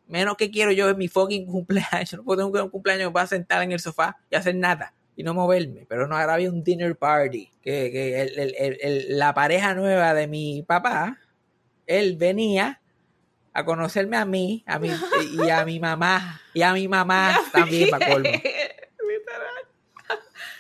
[0.09, 1.89] Menos que quiero yo en mi fucking cumpleaños.
[2.13, 4.55] Yo no puedo tener un cumpleaños, me voy a sentar en el sofá y hacer
[4.55, 5.85] nada y no moverme.
[5.89, 7.51] Pero no, ahora había un dinner party.
[7.61, 11.19] Que, que el- el- el- la pareja nueva de mi papá,
[11.89, 12.81] él venía
[13.59, 14.91] a conocerme a mí a mi,
[15.33, 16.41] y a mi mamá.
[16.53, 18.29] Y a mi mamá también, para colmo.
[18.31, 19.55] Literal.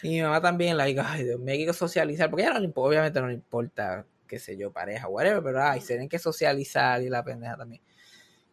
[0.03, 2.31] Y mi mamá también, la digo, ay Dios mío, hay que socializar.
[2.31, 5.43] Porque a ella no le impo- obviamente no le importa, qué sé yo, pareja, whatever,
[5.43, 7.83] pero ay, tienen que socializar y la pendeja también.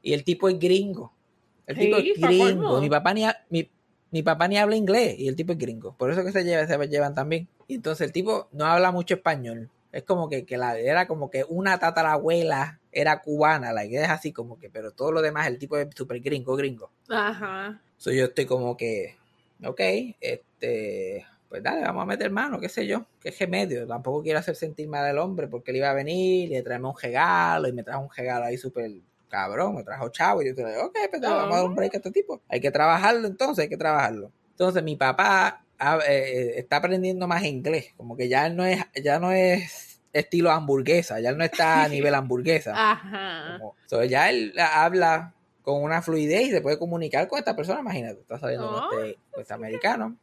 [0.01, 1.13] Y el tipo es gringo.
[1.65, 2.81] El tipo Sí, es gringo.
[2.81, 3.69] Mi papá ni, ha- mi,
[4.11, 5.95] mi papá ni habla inglés y el tipo es gringo.
[5.97, 7.47] Por eso que se, lleva, se llevan también.
[7.67, 9.69] Y entonces el tipo no habla mucho español.
[9.93, 14.09] Es como que, que la, era como que una tatarabuela era cubana, la idea es
[14.09, 16.91] así como que, pero todo lo demás, el tipo es súper gringo, gringo.
[17.09, 17.81] Ajá.
[17.97, 19.17] So, yo estoy como que,
[19.63, 19.79] ok,
[20.19, 23.85] este, pues dale, vamos a meter mano, qué sé yo, qué remedio.
[23.85, 26.95] Tampoco quiero hacer sentir mal al hombre porque él iba a venir y le traemos
[26.95, 28.91] un regalo y me trajo un regalo ahí súper
[29.29, 31.75] cabrón, me trajo chavo y yo te digo, ok, pues dale, vamos a dar un
[31.75, 32.41] break a este tipo.
[32.49, 34.31] Hay que trabajarlo entonces, hay que trabajarlo.
[34.49, 39.19] Entonces mi papá ah, eh, está aprendiendo más inglés, como que ya no es, ya
[39.19, 42.73] no es estilo hamburguesa, ya él no está a nivel hamburguesa.
[42.75, 43.57] Ajá.
[43.59, 47.79] Como- so, ya él habla con una fluidez y se puede comunicar con esta persona,
[47.81, 50.17] imagínate, está saliendo Oh, este, con este americano.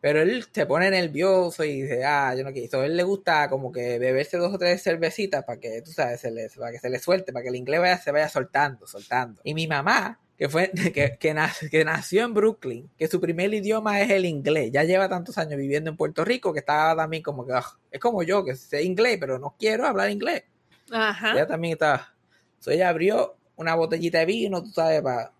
[0.00, 2.68] Pero él se pone nervioso y dice, ah, yo no quiero.
[2.70, 5.90] So, a él le gusta como que beberse dos o tres cervecitas para que, tú
[5.90, 8.28] sabes, se le, para que se le suelte, para que el inglés vaya, se vaya
[8.28, 9.40] soltando, soltando.
[9.42, 13.52] Y mi mamá, que fue, que, que, nac- que nació en Brooklyn, que su primer
[13.54, 17.22] idioma es el inglés, ya lleva tantos años viviendo en Puerto Rico que estaba también
[17.22, 20.44] como que, "Ugh", es como yo, que sé inglés, pero no quiero hablar inglés.
[20.92, 21.32] Ajá.
[21.32, 22.14] Ella también estaba.
[22.60, 25.32] So, ella abrió una botellita de vino, tú sabes, para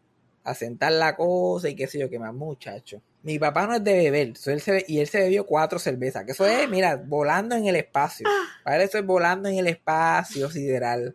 [0.45, 3.03] asentar la cosa y qué sé yo, qué más, muchacho.
[3.23, 6.25] Mi papá no es de beber, so, él se, y él se bebió cuatro cervezas,
[6.25, 8.29] que eso es, mira, volando en el espacio.
[8.65, 11.15] Para él eso es volando en el espacio sideral.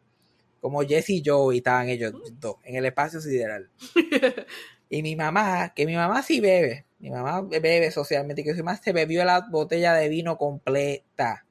[0.62, 3.69] Como Jesse y Joey estaban ellos dos, en el espacio sideral.
[4.93, 8.76] Y mi mamá, que mi mamá sí bebe, mi mamá bebe socialmente, que su mamá
[8.76, 11.45] se bebió la botella de vino completa.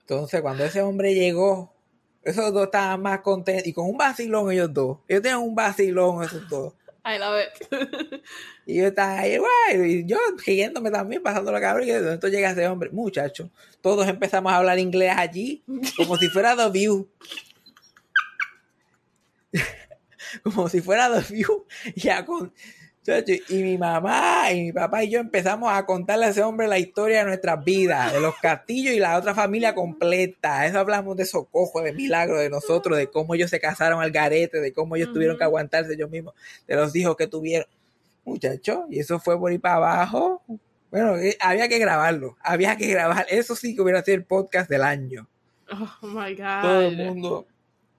[0.00, 1.74] Entonces, cuando ese hombre llegó,
[2.22, 3.66] esos dos estaban más contentos.
[3.66, 5.00] Y con un vacilón ellos dos.
[5.08, 6.72] Ellos tenían un vacilón esos dos.
[7.04, 8.22] I love it.
[8.66, 9.92] Y yo estaba ahí, guay.
[9.92, 11.86] Y yo riéndome también, pasando la cabrón.
[11.86, 12.88] Y de momento llega ese hombre.
[12.90, 13.50] Muchachos,
[13.82, 15.62] todos empezamos a hablar inglés allí.
[15.98, 17.10] Como si fuera The View.
[20.42, 21.66] como si fuera The View.
[21.94, 22.54] Ya con...
[23.48, 26.78] Y mi mamá y mi papá y yo empezamos a contarle a ese hombre la
[26.78, 30.64] historia de nuestras vidas, de los castillos y la otra familia completa.
[30.66, 34.58] Eso hablamos de socojo, de milagro de nosotros, de cómo ellos se casaron al garete,
[34.60, 36.34] de cómo ellos tuvieron que aguantarse ellos mismos,
[36.66, 37.68] de los hijos que tuvieron.
[38.24, 40.42] Muchachos, y eso fue por ahí para abajo.
[40.90, 43.26] Bueno, eh, había que grabarlo, había que grabar.
[43.28, 45.28] Eso sí que hubiera sido el podcast del año.
[45.70, 46.62] Oh my God.
[46.62, 47.46] Todo el mundo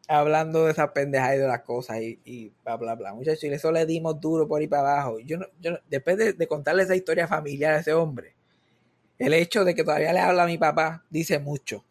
[0.07, 3.13] hablando de esas pendejadas y de las cosas y, y bla, bla, bla.
[3.13, 5.19] Muchachos, y eso le dimos duro por ahí para abajo.
[5.19, 8.35] Yo no, yo no- después de, de contarle esa historia familiar a ese hombre,
[9.17, 11.83] el hecho de que todavía le habla a mi papá dice mucho.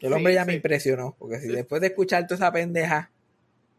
[0.00, 3.10] El hombre Sí, ya me impresionó, porque si después de escuchar toda esa pendeja,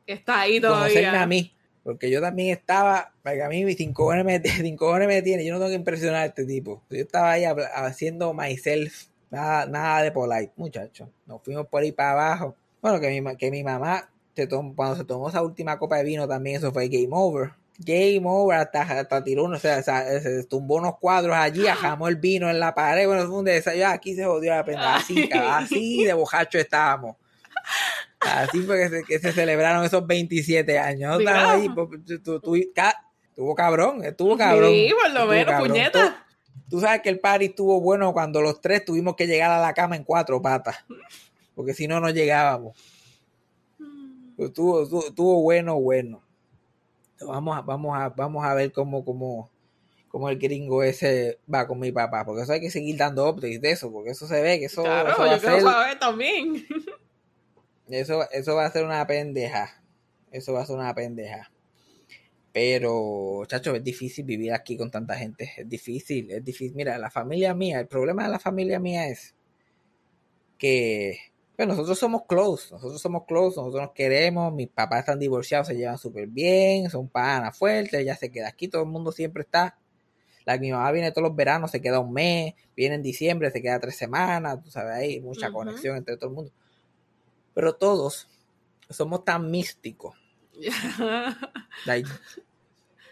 [0.06, 1.22] Está ahí todavía.
[1.22, 1.54] a mí.
[1.84, 5.46] Porque yo también estaba, porque a mí mis cinco cojones me, cinco cojones me tiene,
[5.46, 6.82] yo no tengo que impresionar a este tipo.
[6.90, 11.08] Yo estaba ahí haciendo myself, nada, nada de polite, muchachos.
[11.26, 12.56] Nos fuimos por ahí para abajo.
[12.82, 16.04] Bueno, que mi, que mi mamá, se tom- cuando se tomó esa última copa de
[16.04, 17.52] vino también, eso fue game over.
[17.80, 22.08] Game over, hasta, hasta tiró, uno, o sea, se, se tumbó unos cuadros allí, ajamó
[22.08, 25.30] el vino en la pared, bueno, fue un desayuno, aquí se jodió la pena, así,
[25.32, 27.18] así de bojacho estábamos.
[28.20, 31.20] Así fue que se, que se celebraron esos 27 años.
[31.52, 31.70] ahí,
[32.04, 34.72] tú- tú- tú- ca- Estuvo cabrón, estuvo cabrón.
[34.72, 36.26] Sí, por lo menos, puñeta.
[36.72, 39.76] Tú sabes que el party estuvo bueno cuando los tres tuvimos que llegar a la
[39.76, 40.84] cama en cuatro patas.
[41.58, 42.78] Porque si no, no llegábamos.
[44.36, 46.22] Pues Estuvo, estuvo, estuvo bueno, bueno.
[47.20, 49.50] Vamos a, vamos a, vamos a ver cómo, cómo,
[50.08, 52.24] cómo el gringo ese va con mi papá.
[52.24, 53.91] Porque eso hay que seguir dando updates de eso.
[53.91, 55.63] Porque eso se ve que eso, Claro, eso va a yo quiero ser.
[55.63, 56.65] saber también.
[57.89, 59.82] Eso, eso va a ser una pendeja.
[60.30, 61.50] Eso va a ser una pendeja.
[62.52, 65.54] Pero, chacho, es difícil vivir aquí con tanta gente.
[65.56, 66.76] Es difícil, es difícil.
[66.76, 69.36] Mira, la familia mía, el problema de la familia mía es
[70.58, 71.17] que,
[71.58, 75.76] bueno, nosotros somos close, nosotros somos close, nosotros nos queremos, mis papás están divorciados, se
[75.76, 79.76] llevan súper bien, son panas fuertes, ella se queda aquí, todo el mundo siempre está.
[80.46, 83.62] La, mi mamá viene todos los veranos, se queda un mes, viene en diciembre, se
[83.62, 86.52] queda tres semanas, tú sabes, hay mucha conexión entre todo el mundo.
[87.56, 88.30] Pero todos
[88.89, 90.15] somos tan místicos.
[91.86, 92.10] Like,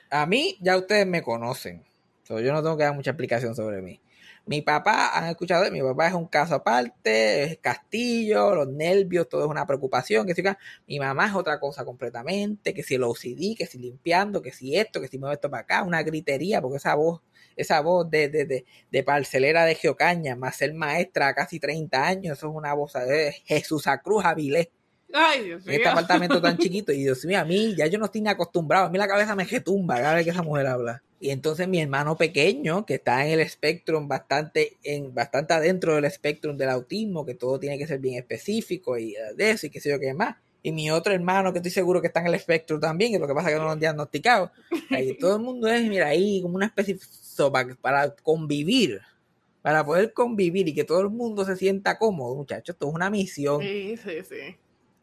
[0.09, 1.83] a mí ya ustedes me conocen.
[2.23, 3.99] So, yo no tengo que dar mucha explicación sobre mí.
[4.47, 9.43] Mi papá, han escuchado, mi papá es un caso aparte, es castillo, los nervios, todo
[9.45, 10.27] es una preocupación.
[10.27, 10.43] Que si,
[10.87, 14.77] mi mamá es otra cosa completamente, que si el OCD, que si limpiando, que si
[14.77, 17.21] esto, que si muevo esto para acá, una gritería, porque esa voz,
[17.55, 22.05] esa voz de, de, de, de parcelera de Geocaña, más ser maestra a casi 30
[22.05, 24.69] años, eso es una voz de Jesús Cruz Avilés
[25.13, 25.77] Ay, Dios en mío.
[25.77, 26.91] este apartamento tan chiquito.
[26.91, 28.87] Y Dios mío, a mí ya yo no estoy ni acostumbrado.
[28.87, 31.01] A mí la cabeza me retumba cada vez que esa mujer habla.
[31.19, 36.05] Y entonces mi hermano pequeño, que está en el espectro bastante, en, bastante adentro del
[36.05, 39.79] espectro del autismo, que todo tiene que ser bien específico y de eso y qué
[39.79, 40.35] sé yo qué más.
[40.61, 43.27] Y mi otro hermano, que estoy seguro que está en el espectro también, que lo
[43.27, 44.51] que pasa es que no lo han diagnosticado.
[44.89, 46.97] Ahí todo el mundo es, mira, ahí como una especie
[47.51, 48.99] para, para convivir,
[49.61, 52.73] para poder convivir y que todo el mundo se sienta cómodo, muchachos.
[52.73, 53.61] Esto es una misión.
[53.61, 54.55] Sí, sí, sí.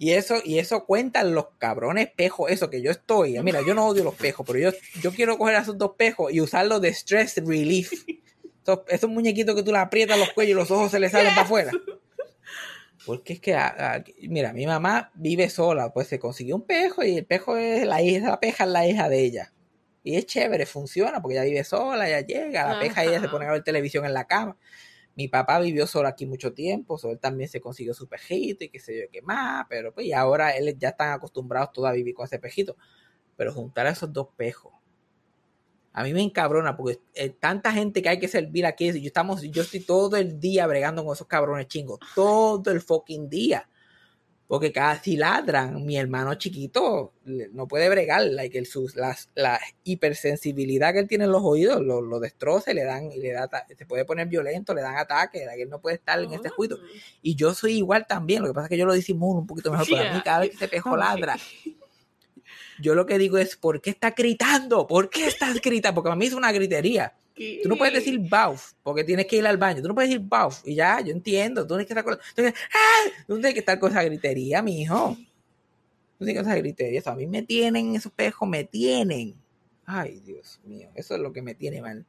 [0.03, 3.41] Y eso, y eso cuentan los cabrones pejos, eso que yo estoy.
[3.41, 6.41] Mira, yo no odio los pejos, pero yo, yo quiero coger esos dos pejos y
[6.41, 7.93] usarlos de stress relief.
[8.65, 11.29] Esos, esos muñequitos que tú le aprietas los cuellos y los ojos se le salen
[11.31, 11.71] para afuera.
[13.07, 13.57] Porque es que,
[14.29, 18.03] mira, mi mamá vive sola, pues se consiguió un pejo y el pejo es la
[18.03, 19.53] hija, la peja es la hija de ella.
[20.03, 23.29] Y es chévere, funciona, porque ella vive sola, ella llega, la peja y ella se
[23.29, 24.57] pone a ver televisión en la cama.
[25.14, 28.70] Mi papá vivió solo aquí mucho tiempo, so él también se consiguió su pejito y
[28.70, 31.92] qué sé yo qué más, pero pues y ahora él ya están acostumbrados todos a
[31.92, 32.77] vivir con ese pejito.
[33.37, 34.72] Pero juntar a esos dos pejos,
[35.92, 39.42] a mí me encabrona porque eh, tanta gente que hay que servir aquí, yo, estamos,
[39.42, 43.68] yo estoy todo el día bregando con esos cabrones chingos, todo el fucking día.
[44.46, 49.59] Porque cada si ladran, mi hermano chiquito no puede bregar, like, el, sus, las, la
[49.85, 53.33] hipersensibilidad que él tiene en los oídos lo, lo destroza y le dan, y le
[53.33, 56.50] da, se puede poner violento, le dan ataques, like, él no puede estar en este
[56.50, 56.78] juicio.
[57.22, 59.70] Y yo soy igual también, lo que pasa es que yo lo disimulo un poquito
[59.70, 60.22] mejor, pero a mí Yeah.
[60.22, 61.38] cada vez que ese pejo ladra,
[62.81, 64.87] yo lo que digo es, ¿por qué está gritando?
[64.87, 65.94] ¿Por qué estás gritando?
[65.94, 67.14] Porque a mí es una gritería.
[67.35, 69.83] Tú no puedes decir bauf, porque tienes que ir al baño.
[69.83, 71.62] Tú no puedes decir bauf, y ya, yo entiendo.
[71.62, 73.11] Tú tienes que estar con, tú tienes, ¡Ah!
[73.27, 75.16] Tú tienes que estar con esa gritería, mi hijo.
[76.18, 76.99] Tú tienes que esa gritería.
[76.99, 79.35] Eso a mí me tienen, esos pejos me tienen.
[79.87, 82.07] Ay, Dios mío, eso es lo que me tiene mal.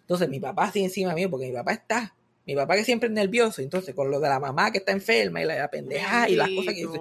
[0.00, 2.14] Entonces, mi papá así encima mío, porque mi papá está.
[2.46, 5.42] Mi papá que siempre es nervioso, entonces con lo de la mamá que está enferma
[5.42, 7.00] y la, la pendeja y las cosas que dice,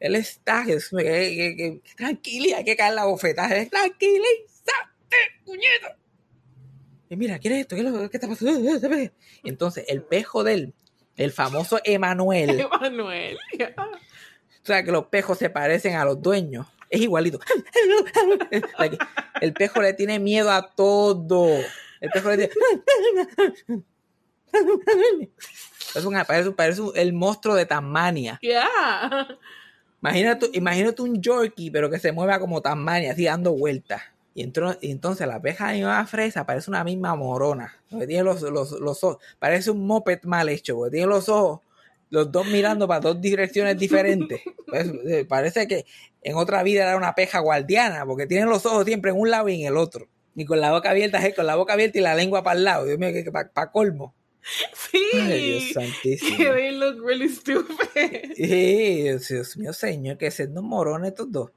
[0.00, 4.42] él está, que, que, que, que tranquila, hay que caer la bofetada, tranquilízate.
[7.12, 7.76] Y mira, ¿qué es esto?
[7.76, 8.58] ¿Qué, es lo- qué está pasando?
[9.42, 10.74] Y entonces el pejo de él,
[11.16, 13.36] el famoso Emanuel, Emanuel.
[13.68, 17.38] o sea que los pejos se parecen a los dueños, es igualito.
[18.78, 18.96] Like,
[19.42, 21.48] el pejo le tiene miedo a todo.
[22.00, 22.52] El pejo le tiene...
[25.94, 28.38] Es una, parece, parece un- el monstruo de Tasmania.
[28.42, 29.28] Ya.
[30.00, 34.02] Imagínate, imagínate un Yorkie, pero que se mueva como Tasmania, así dando vueltas.
[34.34, 37.74] Y, entro- y entonces la peja de mi mamá fresa parece una misma morona.
[37.90, 41.60] Porque tiene los, los, los ojos, parece un moped mal hecho, porque tiene los ojos,
[42.08, 44.40] los dos mirando para dos direcciones diferentes.
[44.66, 45.84] Pues, eh, parece que
[46.22, 49.48] en otra vida era una peja guardiana, porque tiene los ojos siempre en un lado
[49.50, 50.08] y en el otro.
[50.34, 52.64] Y con la boca abierta, eh, con la boca abierta y la lengua para el
[52.64, 52.86] lado.
[52.86, 54.14] Dios mío, que para colmo.
[54.74, 54.98] Sí.
[55.14, 56.52] Ay, Dios santísimo.
[56.54, 58.32] they look really stupid.
[58.34, 61.50] Sí, Dios, Dios mío, señor, que siendo morones estos dos.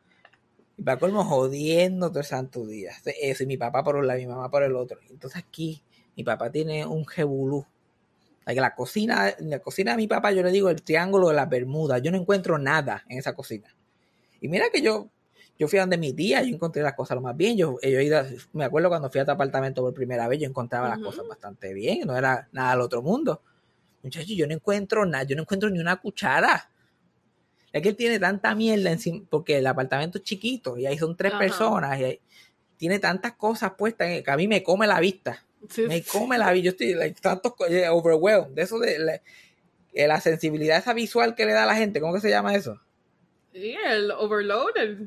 [0.78, 2.92] Y para colmo jodiendo todo el santo día.
[3.22, 5.00] Eso, y mi papá por un lado, y mi mamá por el otro.
[5.10, 5.82] Entonces aquí,
[6.16, 7.66] mi papá tiene un jebulú.
[8.46, 11.46] La cocina, en la cocina de mi papá, yo le digo el triángulo de la
[11.48, 11.98] Bermuda.
[11.98, 13.74] Yo no encuentro nada en esa cocina.
[14.40, 15.10] Y mira que yo,
[15.58, 17.58] yo fui a donde mi tía, yo encontré las cosas lo más bien.
[17.58, 20.40] Yo, yo he ido a- me acuerdo cuando fui a este apartamento por primera vez,
[20.42, 22.02] yo encontraba las cosas bastante bien.
[22.06, 23.42] No era nada del otro mundo.
[24.04, 26.70] Muchachos, yo no encuentro nada, yo no encuentro ni una cuchara.
[27.76, 31.16] Es que él tiene tanta mierda encima, porque el apartamento es chiquito y ahí son
[31.18, 31.40] tres Ajá.
[31.42, 32.20] personas y ahí
[32.78, 35.44] tiene tantas cosas puestas que a mí me come la vista.
[35.70, 36.10] Sí, Me sí.
[36.10, 36.66] come la vista.
[36.66, 38.52] Yo estoy like, tanto eh, overwhelmed.
[38.56, 39.22] De eso de la,
[39.94, 42.00] eh, la sensibilidad esa visual que le da a la gente.
[42.00, 42.80] ¿Cómo que se llama eso?
[43.52, 44.98] Sí, el overloaded.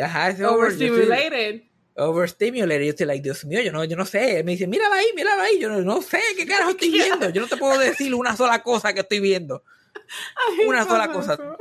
[0.00, 1.62] Ajá, ese Overstimulated.
[1.96, 2.82] overstimulated.
[2.84, 4.38] Yo estoy like, Dios mío, yo no, yo no sé.
[4.38, 5.58] Él me dice, mírala ahí, mírala ahí.
[5.58, 7.30] Yo no, no sé qué carajo estoy viendo.
[7.30, 9.64] Yo no te puedo decir una sola cosa que estoy viendo.
[10.60, 11.34] Ay, Una sola cosa.
[11.34, 11.56] eso.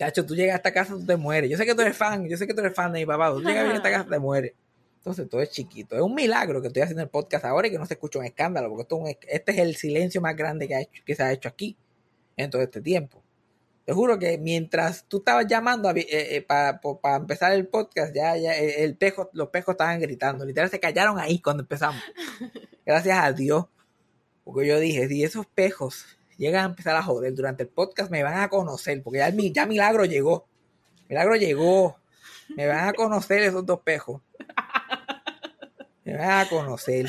[0.00, 1.50] Tacho, tú llegas a esta casa, tú te mueres.
[1.50, 3.30] Yo sé que tú eres fan, yo sé que tú eres fan de mi papá.
[3.32, 4.54] Tú llegas a esta casa, te mueres.
[4.96, 5.94] Entonces todo es chiquito.
[5.94, 8.24] Es un milagro que estoy haciendo el podcast ahora y que no se escucha un
[8.24, 11.14] escándalo, porque esto es un- este es el silencio más grande que, ha hecho- que
[11.14, 11.76] se ha hecho aquí
[12.38, 13.22] en todo este tiempo.
[13.84, 15.92] Te juro que mientras tú estabas llamando
[16.46, 20.46] para empezar el podcast, ya, ya eh, el pejo, los pejos estaban gritando.
[20.46, 22.00] Literal se callaron ahí cuando empezamos.
[22.86, 23.66] Gracias a Dios.
[24.44, 26.06] Porque yo dije, si esos pejos
[26.40, 29.02] llegan a empezar a joder durante el podcast, me van a conocer.
[29.02, 30.48] Porque ya, ya Milagro llegó.
[31.08, 31.96] Milagro llegó.
[32.56, 34.22] Me van a conocer esos dos pejos.
[36.04, 37.06] Me van a conocer.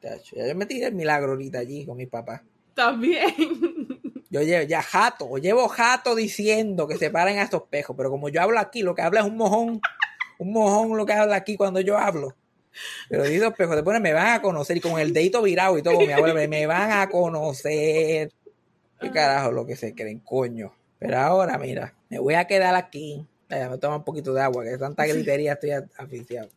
[0.00, 0.16] Ya
[0.48, 2.44] yo me tiré el milagro ahorita allí con mi papá.
[2.74, 3.34] También.
[4.30, 8.28] Yo llevo ya jato, llevo jato diciendo que se paren a estos pejos, pero como
[8.28, 9.80] yo hablo aquí, lo que habla es un mojón,
[10.38, 12.36] un mojón lo que habla aquí cuando yo hablo.
[13.08, 15.82] Pero di dos pejos, después me van a conocer y con el dedito virado y
[15.82, 18.32] todo, mi abuela, me van a conocer.
[19.00, 20.74] ¿Qué carajo lo que se creen, coño?
[20.98, 23.26] Pero ahora, mira, me voy a quedar aquí.
[23.48, 26.48] Ay, me toma un poquito de agua, que de tanta gritería estoy aficiado.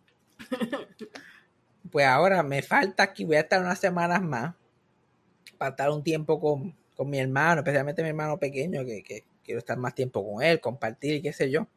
[1.91, 4.55] Pues ahora me falta aquí, voy a estar unas semanas más
[5.57, 9.59] para estar un tiempo con, con mi hermano, especialmente mi hermano pequeño, que, que quiero
[9.59, 11.67] estar más tiempo con él, compartir y qué sé yo.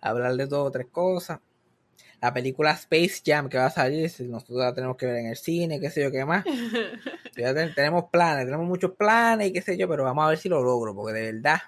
[0.00, 1.40] Hablar de dos o tres cosas.
[2.20, 5.26] La película Space Jam que va a salir, si nosotros la tenemos que ver en
[5.26, 6.44] el cine, qué sé yo, qué más.
[7.36, 10.38] Ya ten- tenemos planes, tenemos muchos planes y qué sé yo, pero vamos a ver
[10.38, 11.58] si lo logro, porque de verdad,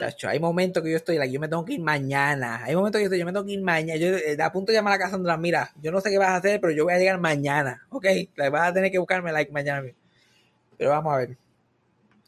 [0.00, 2.64] tacho, hay momentos que yo estoy, like, yo me tengo que ir mañana.
[2.64, 3.96] Hay momentos que yo estoy, yo me tengo que ir mañana.
[3.98, 6.36] Yo eh, a punto de llamar a Cassandra, mira, yo no sé qué vas a
[6.36, 8.04] hacer, pero yo voy a llegar mañana, ¿ok?
[8.34, 9.88] Like, vas a tener que buscarme like mañana.
[10.76, 11.36] Pero vamos a ver.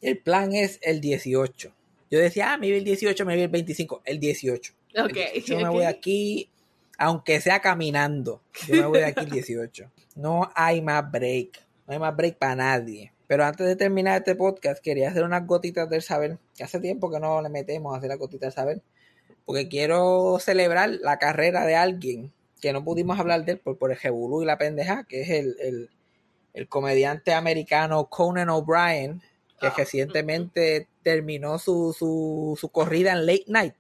[0.01, 1.73] El plan es el 18.
[2.11, 4.73] Yo decía, ah, me vi el 18, me vi el 25, el 18.
[4.97, 5.11] Ok.
[5.47, 6.49] Yo me voy aquí,
[6.99, 9.91] aunque sea caminando, yo me voy de aquí el 18.
[10.17, 13.13] No hay más break, no hay más break para nadie.
[13.27, 17.11] Pero antes de terminar este podcast, quería hacer unas gotitas del saber, que hace tiempo
[17.11, 18.83] que no le metemos a hacer las gotitas del saber,
[19.45, 23.91] porque quiero celebrar la carrera de alguien que no pudimos hablar de él por, por
[23.91, 25.91] el jebulú y la pendeja, que es el, el,
[26.55, 29.21] el comediante americano Conan O'Brien,
[29.61, 29.75] que Ah.
[29.77, 33.75] recientemente terminó su, su, su corrida en Late Night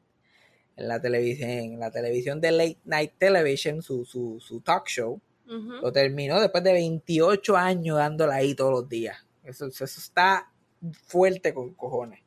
[0.77, 5.21] en la televisión, en la televisión de Late Night Television, su, su, su talk show,
[5.47, 9.17] lo terminó después de 28 años dándola ahí todos los días.
[9.45, 10.51] Eso, eso está
[11.07, 12.21] fuerte con cojones.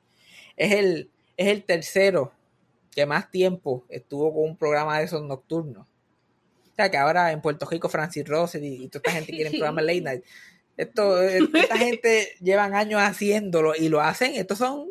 [0.56, 2.32] Es el, es el tercero
[2.92, 5.88] que más tiempo estuvo con un programa de esos nocturnos.
[5.88, 9.50] O sea, que ahora en Puerto Rico Francis Rose y, y toda esta gente quiere
[9.58, 10.24] programas late night.
[10.78, 14.36] Esto, eh, esta gente llevan años haciéndolo y lo hacen.
[14.36, 14.88] Estos son,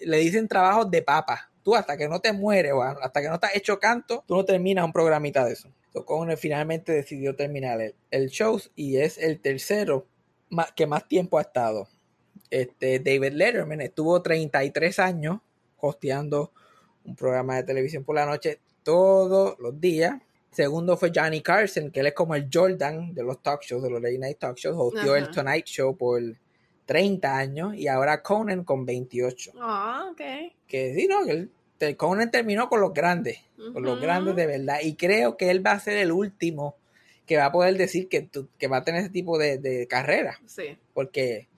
[0.00, 1.48] le dicen trabajos de papa.
[1.68, 4.42] Tú hasta que no te mueres o hasta que no estás hecho canto, tú no
[4.46, 5.68] terminas un programita de eso.
[5.92, 10.06] So, Conan finalmente decidió terminar el, el show y es el tercero
[10.74, 11.86] que más tiempo ha estado.
[12.48, 15.40] Este, David Letterman estuvo 33 años
[15.76, 16.54] hosteando
[17.04, 20.14] un programa de televisión por la noche todos los días.
[20.50, 23.90] Segundo fue Johnny Carson, que él es como el Jordan de los talk shows, de
[23.90, 24.74] los late night talk shows.
[24.78, 25.18] Hosteó Ajá.
[25.18, 26.22] el Tonight Show por
[26.86, 29.52] 30 años y ahora Conan con 28.
[29.60, 30.22] Ah, ok.
[30.66, 31.50] Que sí, no, que él-
[31.96, 33.38] Conan terminó con los grandes,
[33.72, 34.78] con los grandes de verdad.
[34.82, 36.76] Y creo que él va a ser el último
[37.26, 39.86] que va a poder decir que, tú- que va a tener ese tipo de, de
[39.86, 40.38] carrera.
[40.46, 40.76] Sí.
[40.94, 41.48] Porque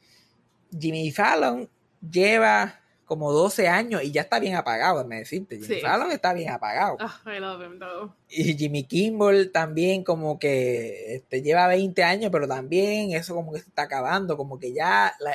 [0.79, 1.68] Jimmy Fallon
[2.11, 5.57] lleva como 12 años y ya está bien apagado, me decirte.
[5.57, 5.81] Jimmy Sí.
[5.81, 6.97] Fallon está bien apagado.
[7.01, 8.12] Ah, I love him though.
[8.29, 13.61] Y Jimmy Kimball también como que este, lleva 20 años, pero también eso como que
[13.61, 15.33] se está acabando, como que ya la,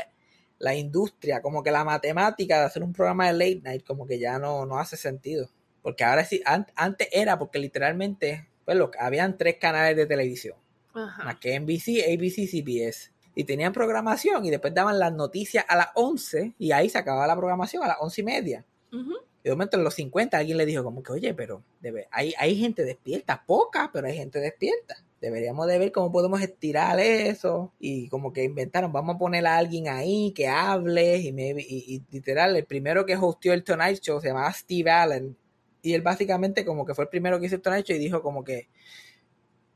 [0.60, 4.20] la industria, como que la matemática de hacer un programa de late night, como que
[4.20, 5.50] ya no, no hace sentido.
[5.82, 10.58] Porque ahora sí, an- antes era porque literalmente, pues lo, habían tres canales de televisión,
[10.94, 11.40] más Ajá.
[11.40, 13.12] que NBC, ABC, CBS.
[13.36, 17.28] y tenían programación y después daban las noticias a las 11 y ahí se acababa
[17.28, 18.66] la programación a las once y media.
[18.92, 22.34] Y de momento en los 50 alguien le dijo como que, oye, pero debe, hay,
[22.40, 24.96] hay gente despierta, poca, pero hay gente despierta.
[25.26, 29.58] Deberíamos de ver cómo podemos estirar eso y como que inventaron, vamos a poner a
[29.58, 34.00] alguien ahí que hable y, maybe- y, y literal, el primero que hostió el Tonight
[34.02, 35.36] Show se llamaba Steve Allen
[35.82, 38.22] y él básicamente como que fue el primero que hizo el Tonight Show y dijo
[38.22, 38.68] como que,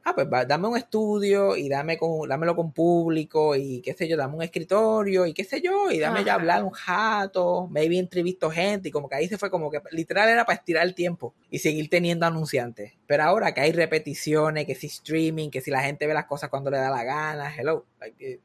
[0.10, 4.08] ah, pues va, dame un estudio y dame con, dámelo con público y qué sé
[4.08, 7.98] yo, dame un escritorio y qué sé yo, y dame ya hablar un jato, maybe
[7.98, 10.96] entrevisto gente y como que ahí se fue como que literal era para estirar el
[10.96, 12.94] tiempo y seguir teniendo anunciantes.
[13.08, 16.50] Pero ahora que hay repeticiones, que si streaming, que si la gente ve las cosas
[16.50, 18.40] cuando le da la gana, hello, like, eh,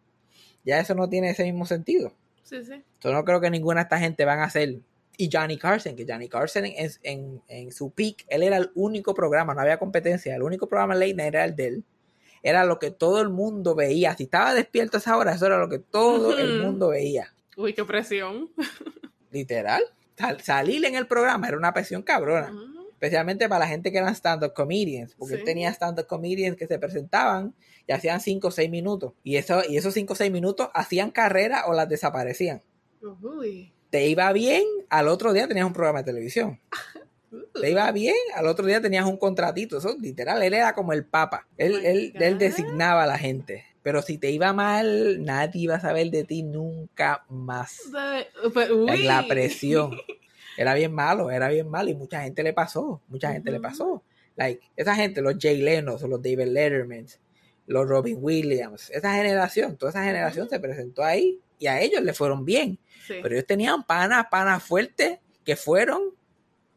[0.64, 2.12] ya eso no tiene ese mismo sentido.
[2.42, 2.82] Sí, sí.
[3.00, 4.80] Yo no creo que ninguna de esta gente van a hacer.
[5.16, 9.14] Y Johnny Carson, que Johnny Carson en, en, en su peak, él era el único
[9.14, 11.84] programa, no había competencia, el único programa late night era el de él.
[12.42, 14.14] Era lo que todo el mundo veía.
[14.16, 17.32] Si estaba despierto a esa hora, eso era lo que todo el mundo veía.
[17.56, 18.50] Uy, qué presión.
[19.30, 19.82] Literal.
[20.18, 22.52] Sal- salir en el programa era una presión cabrona.
[22.92, 25.14] Especialmente para la gente que eran stand-up comedians.
[25.14, 25.44] Porque él Sí.
[25.46, 27.54] tenía stand-up comedians que se presentaban
[27.86, 29.12] y hacían 5 o 6 minutos.
[29.22, 32.62] Y, eso, y esos 5 o 6 minutos hacían carrera o las desaparecían.
[33.22, 33.72] Uy.
[33.94, 36.58] Te iba bien, al otro día tenías un programa de televisión.
[37.60, 39.78] Te iba bien, al otro día tenías un contratito.
[39.78, 41.46] Eso, literal, él era como el papa.
[41.56, 43.64] Él, Oh él, él designaba a la gente.
[43.84, 47.82] Pero si te iba mal, nadie iba a saber de ti nunca más.
[48.72, 49.04] Uy.
[49.04, 49.92] La presión.
[50.56, 51.90] Era bien malo, era bien malo.
[51.90, 53.00] Y mucha gente le pasó.
[53.08, 54.02] Mucha gente le pasó.
[54.34, 57.06] Like, esa gente, los Jay Leno, los David Letterman,
[57.66, 62.12] los Robin Williams, esa generación, toda esa generación se presentó ahí y a ellos le
[62.12, 62.78] fueron bien.
[63.06, 63.14] Sí.
[63.22, 66.02] Pero ellos tenían panas, panas fuertes que fueron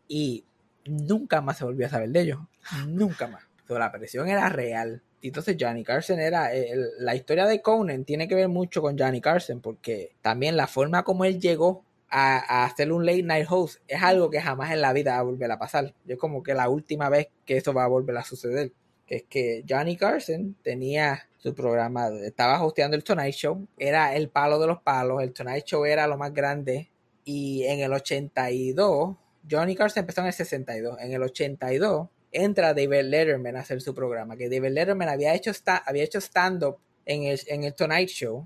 [0.08, 0.46] y
[0.86, 2.40] nunca más se volvió a saber de ellos.
[2.88, 3.44] Nunca más.
[3.68, 5.02] Pero la presión era real.
[5.22, 6.54] Y entonces Johnny Carson era.
[6.54, 10.68] el- la historia de Conan tiene que ver mucho con Johnny Carson porque también la
[10.68, 14.72] forma como él llegó a, a hacer un late night host es algo que jamás
[14.72, 15.94] en la vida va a volver a pasar.
[16.08, 18.72] Es como que la última vez que eso va a volver a suceder.
[19.08, 24.30] Que es que Johnny Carson tenía su programa, estaba hosteando el Tonight Show, era el
[24.30, 26.90] palo de los palos, el Tonight Show era lo más grande
[27.24, 29.16] y en el 82,
[29.50, 33.96] Johnny Carson empezó en el 62, en el 82 entra David Letterman a hacer su
[33.96, 38.10] programa, que David Letterman había hecho, sta- había hecho stand-up en el, en el Tonight
[38.10, 38.46] Show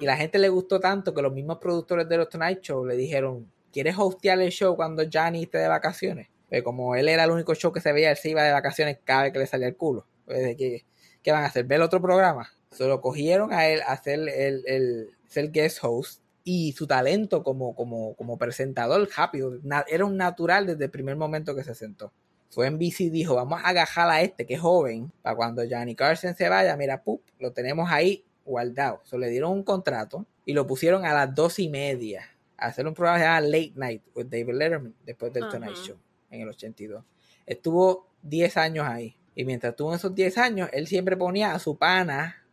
[0.00, 2.96] y la gente le gustó tanto que los mismos productores de los Tonight Show le
[2.96, 6.28] dijeron, ¿quieres hostear el show cuando Johnny esté de vacaciones?
[6.48, 8.98] Pues como él era el único show que se veía, él se iba de vacaciones
[9.04, 10.06] cada vez que le salía el culo.
[10.24, 10.84] Pues, ¿de ¿qué,
[11.22, 11.64] qué van a hacer?
[11.64, 12.50] ¿Ver otro programa?
[12.70, 17.42] Se lo cogieron a él a hacer el, el, ser guest host y su talento
[17.42, 22.12] como, como, como presentador rápido, era un natural desde el primer momento que se sentó.
[22.50, 25.62] Fue en BC y dijo, vamos a agajar a este que es joven, para cuando
[25.68, 29.00] Johnny Carson se vaya, mira, pup, lo tenemos ahí guardado.
[29.04, 32.24] So, le dieron un contrato y lo pusieron a las dos y media
[32.56, 35.76] a hacer un programa llamado Late Night with David Letterman después del Tonight.
[35.76, 35.98] Show
[36.30, 37.04] en el 82.
[37.46, 39.16] Estuvo 10 años ahí.
[39.34, 42.44] Y mientras estuvo en esos 10 años, él siempre ponía a su pana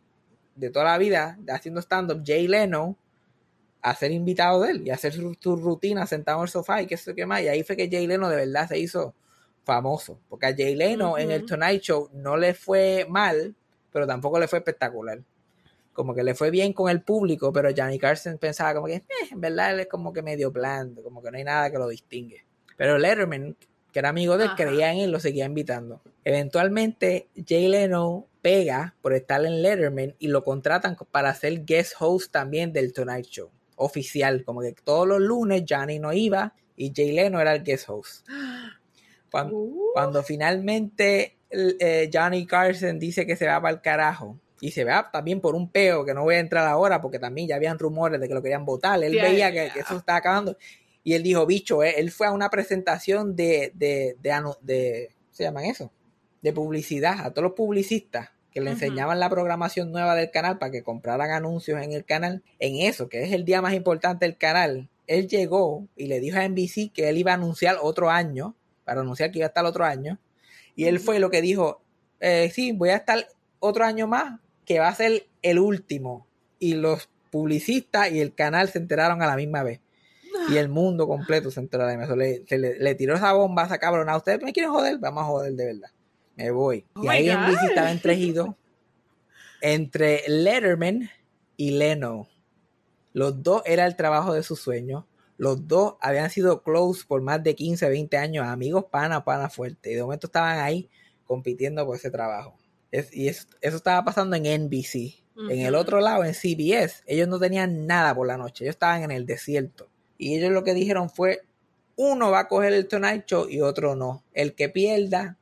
[0.54, 2.96] de toda la vida haciendo stand-up, Jay Leno,
[3.82, 6.82] a ser invitado de él y a hacer su, su rutina sentado en el sofá
[6.82, 7.42] y qué sé qué más.
[7.42, 9.14] Y ahí fue que Jay Leno de verdad se hizo
[9.64, 10.20] famoso.
[10.28, 11.44] Porque a Jay Leno en el.
[11.44, 13.54] Tonight Show no le fue mal,
[13.92, 15.22] pero tampoco le fue espectacular.
[15.92, 19.04] Como que le fue bien con el público, pero Johnny Carson pensaba como que, "Eh,
[19.32, 21.88] en verdad él es como que medio blando, como que no hay nada que lo
[21.88, 22.45] distingue.
[22.76, 23.56] Pero Letterman,
[23.92, 24.64] que era amigo de él, Ajá.
[24.64, 26.02] creía en él, lo seguía invitando.
[26.24, 32.30] Eventualmente, Jay Leno pega por estar en Letterman y lo contratan para ser guest host
[32.30, 33.50] también del Tonight Show.
[33.76, 37.88] Oficial, como que todos los lunes Johnny no iba y Jay Leno era el guest
[37.88, 38.26] host.
[39.30, 44.70] Cuando, Uh, cuando finalmente eh, Johnny Carson dice que se va para el carajo y
[44.70, 47.56] se va también por un peo que no voy a entrar ahora porque también ya
[47.56, 49.02] habían rumores de que lo querían votar.
[49.02, 50.56] Él veía que, que eso estaba acabando
[51.06, 55.44] y él dijo, bicho, eh, él fue a una presentación de, de, de, de- ¿se
[55.44, 55.92] llaman eso?
[56.42, 60.72] De publicidad a todos los publicistas que le enseñaban la programación nueva del canal para
[60.72, 62.42] que compraran anuncios en el canal.
[62.58, 66.38] En eso, que es el día más importante del canal, él llegó y le dijo
[66.38, 69.64] a NBC que él iba a anunciar otro año, para anunciar que iba a estar
[69.64, 70.18] otro año.
[70.74, 71.82] Y él fue lo que dijo,
[72.18, 73.28] eh, sí, voy a estar
[73.60, 76.26] otro año más, que va a ser el último.
[76.58, 79.78] Y los publicistas y el canal se enteraron a la misma vez.
[80.50, 82.16] Y el mundo completo se enteró de eso.
[82.16, 84.16] Le, se le, le tiró esa bomba a esa cabrona.
[84.16, 84.98] ¿Ustedes me quieren joder?
[84.98, 85.90] Vamos a joder de verdad.
[86.36, 86.84] Me voy.
[86.94, 87.48] Oh y ahí en God.
[87.48, 88.56] bici estaba entregido
[89.60, 91.10] entre Letterman
[91.56, 92.28] y Leno.
[93.12, 95.04] Los dos era el trabajo de sus sueños.
[95.38, 99.92] Los dos habían sido close por más de 15, 20 años, amigos pana, pana fuerte.
[99.92, 100.88] Y de momento estaban ahí
[101.24, 102.56] compitiendo por ese trabajo.
[102.90, 105.22] Es- y eso, eso estaba pasando en NBC.
[105.50, 108.64] En el otro lado, en CBS, ellos no tenían nada por la noche.
[108.64, 109.86] Ellos estaban en el desierto.
[110.18, 111.42] Y ellos lo que dijeron fue,
[111.96, 114.22] uno va a coger el Tonight Show y otro no.
[114.32, 115.36] El que pierda,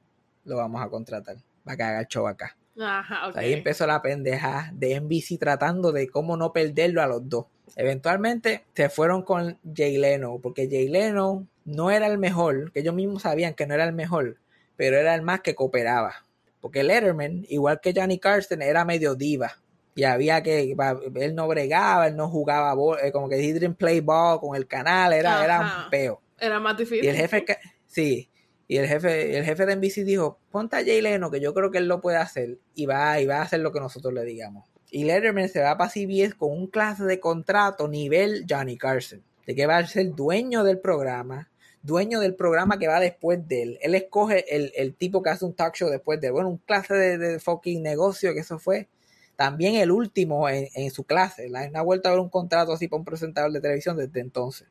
[0.45, 1.37] lo vamos a contratar.
[1.67, 2.57] Va a cagar el show acá.
[2.79, 3.31] Ajá.
[3.35, 7.47] Ahí empezó la pendeja de NBC tratando de cómo no perderlo a los dos.
[7.77, 12.95] Eventualmente se fueron con Jay Leno, porque Jay Leno no era el mejor, que ellos
[12.95, 14.39] mismos sabían que no era el mejor,
[14.77, 16.25] pero era el más que cooperaba.
[16.61, 19.59] Porque Letterman, igual que Johnny Carson, era medio diva.
[19.95, 20.75] Y había que,
[21.17, 24.57] él no bregaba, él no jugaba, bol- eh, como que he didn't play ball con
[24.57, 26.21] el canal, era, era un peo.
[26.39, 27.05] Era más difícil.
[27.05, 27.45] Y el jefe,
[27.87, 28.29] sí,
[28.67, 31.71] y el jefe, el jefe de NBC dijo, ponte a Jay Leno, que yo creo
[31.71, 34.25] que él lo puede hacer, y va, y va a hacer lo que nosotros le
[34.25, 34.65] digamos.
[34.91, 39.55] Y Letterman se va para CBS con un clase de contrato nivel Johnny Carson, de
[39.55, 41.51] que va a ser dueño del programa,
[41.83, 43.79] dueño del programa que va después de él.
[43.83, 46.33] Él escoge el, el tipo que hace un talk show después de él.
[46.33, 48.89] Bueno, un clase de, de fucking negocio que eso fue.
[49.37, 51.49] También el último en, en su clase.
[51.49, 54.21] La, no ha vuelto a ver un contrato así para un presentador de televisión desde
[54.21, 54.69] entonces.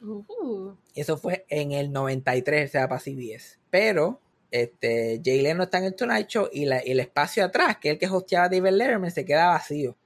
[0.00, 3.58] Uh, Eso fue en el 93, se va para CBS.
[3.70, 7.88] Pero este, Jay Leno está en el Tonight Show y la- el espacio atrás, que
[7.88, 9.96] es el que hosteaba a David Letterman, se queda vacío.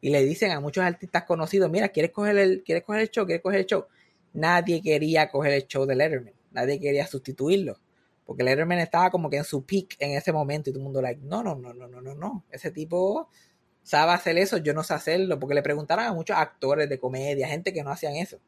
[0.00, 3.26] Y le dicen a muchos artistas conocidos, mira, ¿quieres coger el, ¿quieres coger el show?
[3.26, 3.86] ¿Quieres coger el show?
[4.34, 6.34] Nadie quería coger el show de Letterman.
[6.52, 7.78] Nadie quería sustituirlo.
[8.28, 11.00] Porque Letterman estaba como que en su peak en ese momento y todo el mundo
[11.00, 12.44] like, no, no, no, no, no, no, no.
[12.50, 13.30] Ese tipo
[13.82, 15.38] sabe hacer eso, yo no sé hacerlo.
[15.38, 18.38] Porque le preguntaron a muchos actores de comedia, gente que no hacían eso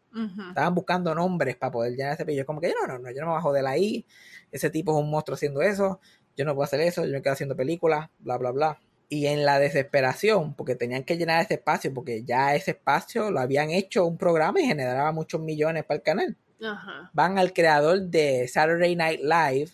[0.50, 2.44] estaban buscando nombres para poder llenar ese pillo.
[2.44, 4.04] Como que no, no, no, yo no me bajo de ahí.
[4.52, 5.98] Ese tipo es un monstruo haciendo eso.
[6.36, 7.06] Yo no puedo hacer eso.
[7.06, 8.80] Yo me quedo haciendo películas, bla, bla, bla.
[9.08, 13.40] Y en la desesperación, porque tenían que llenar ese espacio, porque ya ese espacio lo
[13.40, 16.36] habían hecho un programa y generaba muchos millones para el canal.
[16.62, 17.10] Ajá.
[17.12, 19.70] Van al creador de Saturday Night Live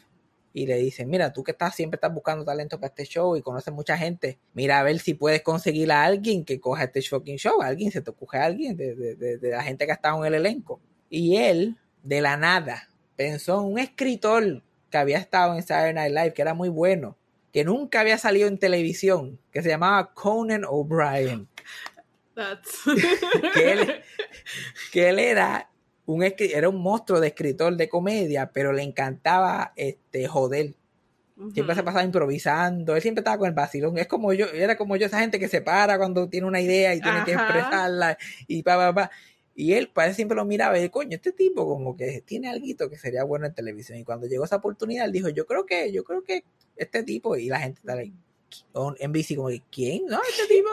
[0.53, 3.43] y le dicen, mira, tú que estás siempre estás buscando talento para este show y
[3.43, 7.37] conoces mucha gente, mira a ver si puedes conseguir a alguien que coja este fucking
[7.37, 9.97] show, alguien, se te ocurre a alguien de, de- de- de la gente que ha
[9.97, 10.81] estado en el elenco.
[11.11, 16.15] Y él, de la nada, pensó en un escritor que había estado en Saturday Night
[16.15, 17.17] Live, que era muy bueno,
[17.53, 21.49] que nunca había salido en televisión, que se llamaba Conan O'Brien
[22.35, 22.81] That's...
[23.55, 24.03] que él,
[24.93, 25.69] que él era
[26.07, 30.75] un era un monstruo de escritor de comedia, pero le encantaba este joder.
[31.53, 33.99] Siempre se pasaba improvisando, él siempre estaba con el vacilón.
[33.99, 36.95] Es como yo, era como yo, esa gente que se para cuando tiene una idea
[36.95, 37.45] y tiene que Ajá.
[37.45, 39.11] expresarla y pa, pa, pa.
[39.55, 42.91] Y él pues, siempre lo miraba y dice, coño, este tipo como que tiene algo
[42.91, 43.99] que sería bueno en televisión.
[43.99, 46.45] Y cuando llegó esa oportunidad, él dijo, yo creo que, yo creo que
[46.77, 48.15] este tipo, y la gente está ahí,
[48.75, 50.07] en NBC como que, ¿quién?
[50.07, 50.69] No, este tipo,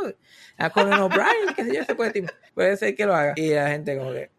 [0.57, 3.33] a Conan O'Brien, qué sé yo, ese puede, puede ser que lo haga.
[3.37, 4.29] Y la gente como que,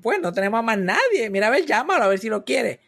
[0.00, 2.80] pues no tenemos a más nadie, mira a ver, llámalo a ver si lo quiere.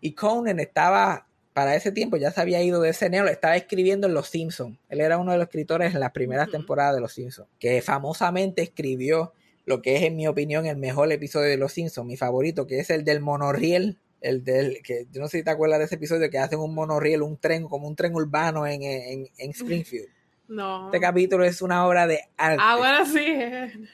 [0.00, 4.06] Y Conan estaba, para ese tiempo ya se había ido de ese neo, estaba escribiendo
[4.06, 4.78] en Los Simpsons.
[4.88, 6.58] Él era uno de los escritores en las primeras Ujú.
[6.58, 9.32] temporadas de Los Simpsons, que famosamente escribió
[9.64, 12.78] lo que es, en mi opinión, el mejor episodio de Los Simpsons, mi favorito, que
[12.78, 13.98] es el del monorriel.
[14.22, 16.74] El del, que yo no sé si te acuerdas de ese episodio que hacen un
[16.74, 20.08] monorriel, un tren, como un tren urbano en, en, en Springfield.
[20.48, 20.86] No.
[20.86, 22.58] Este capítulo es una obra de arte.
[22.60, 23.88] Ah, bueno, sí.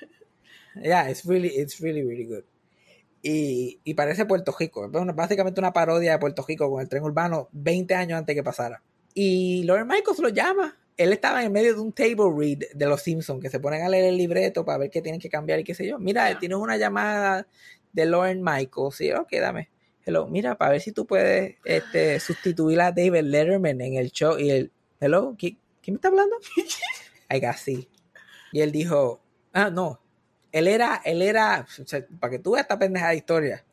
[0.81, 2.45] Yeah, it's really, it's really, really good.
[3.23, 4.85] Y, y parece Puerto Rico.
[4.93, 8.35] Es una- básicamente una parodia de Puerto Rico con el tren urbano 20 años antes
[8.35, 8.83] que pasara.
[9.15, 10.77] Y Lauren Michaels lo llama.
[10.97, 13.89] Él estaba en medio de un table read de los Simpsons, que se ponen a
[13.89, 15.99] leer el libreto para ver qué tienen que cambiar y qué sé yo.
[15.99, 16.39] Mira, Ya.
[16.39, 17.47] tienes una llamada
[17.93, 18.97] de Lauren Michaels.
[18.97, 19.71] Sí, ok, dame.
[20.05, 24.37] Hello, mira, para ver si tú puedes este, sustituir a David Letterman en el show.
[24.39, 26.37] Y él, hello, ¿qui- ¿quién me está hablando?
[27.29, 27.89] Ay, así.
[28.51, 29.21] Y él dijo,
[29.53, 30.01] ah, no,
[30.53, 33.65] él era, él era, o sea, para que tú veas esta pendeja de historia,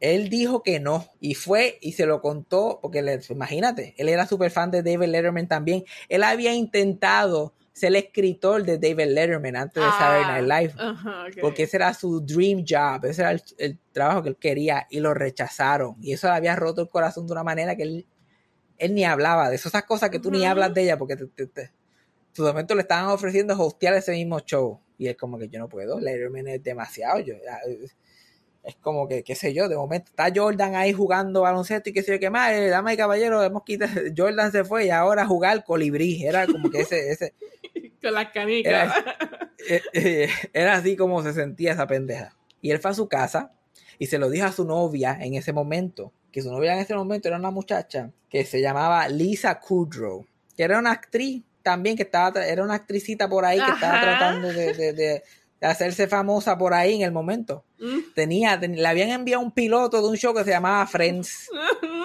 [0.00, 4.26] él dijo que no y fue y se lo contó, porque le, imagínate, él era
[4.26, 5.84] súper fan de David Letterman también.
[6.08, 10.74] Él había intentado ser escritor de David Letterman antes de Saturday Night Live,
[11.42, 15.00] porque ese era su dream job, ese era el, el trabajo que él quería y
[15.00, 15.96] lo rechazaron.
[16.00, 18.06] Y eso le había roto el corazón de una manera que él,
[18.78, 21.26] él ni hablaba de eso, esas cosas que tú ni hablas de ella porque te,
[21.26, 21.72] te, te-
[22.32, 24.80] su momento le estaban ofreciendo hostear ese mismo show.
[25.00, 27.20] Y él como que yo no puedo, Letterman es demasiado.
[27.20, 27.34] Yo,
[27.66, 27.96] es-
[28.62, 32.02] es como que, qué sé yo, de momento está Jordan ahí jugando baloncesto y qué
[32.02, 35.24] sé yo qué más, eh, dama y caballero, hemos quitado, Jordan se fue y ahora
[35.26, 36.22] jugar colibrí.
[36.26, 37.32] Era como que ese, ese,
[38.02, 38.94] Con las canicas.
[39.66, 42.36] eh, eh, era así como se sentía esa pendeja.
[42.60, 43.52] Y él fue a su casa
[43.98, 46.94] y se lo dijo a su novia en ese momento, que su novia en ese
[46.94, 52.02] momento era una muchacha que se llamaba Lisa Kudrow, que era una actriz también, que
[52.04, 54.02] estaba, era una actricita por ahí que estaba Ajá.
[54.02, 55.22] tratando de, de- de-
[55.60, 57.64] de hacerse famosa por ahí en el momento.
[57.78, 57.98] Mm.
[58.14, 61.50] Tenía, ten- le habían enviado un piloto de un show que se llamaba Friends.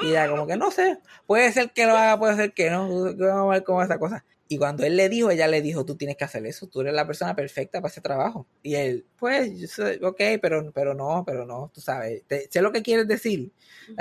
[0.01, 2.89] Y era como que no sé, puede ser que lo haga, puede ser que no,
[3.15, 4.25] vamos a ver cómo es esa cosa.
[4.49, 6.93] Y cuando él le dijo, ella le dijo, tú tienes que hacer eso, tú eres
[6.93, 8.45] la persona perfecta para ese trabajo.
[8.61, 12.61] Y él, pues, yo soy, ok, pero, pero no, pero no, tú sabes, te- sé
[12.61, 13.51] lo que quieres decir.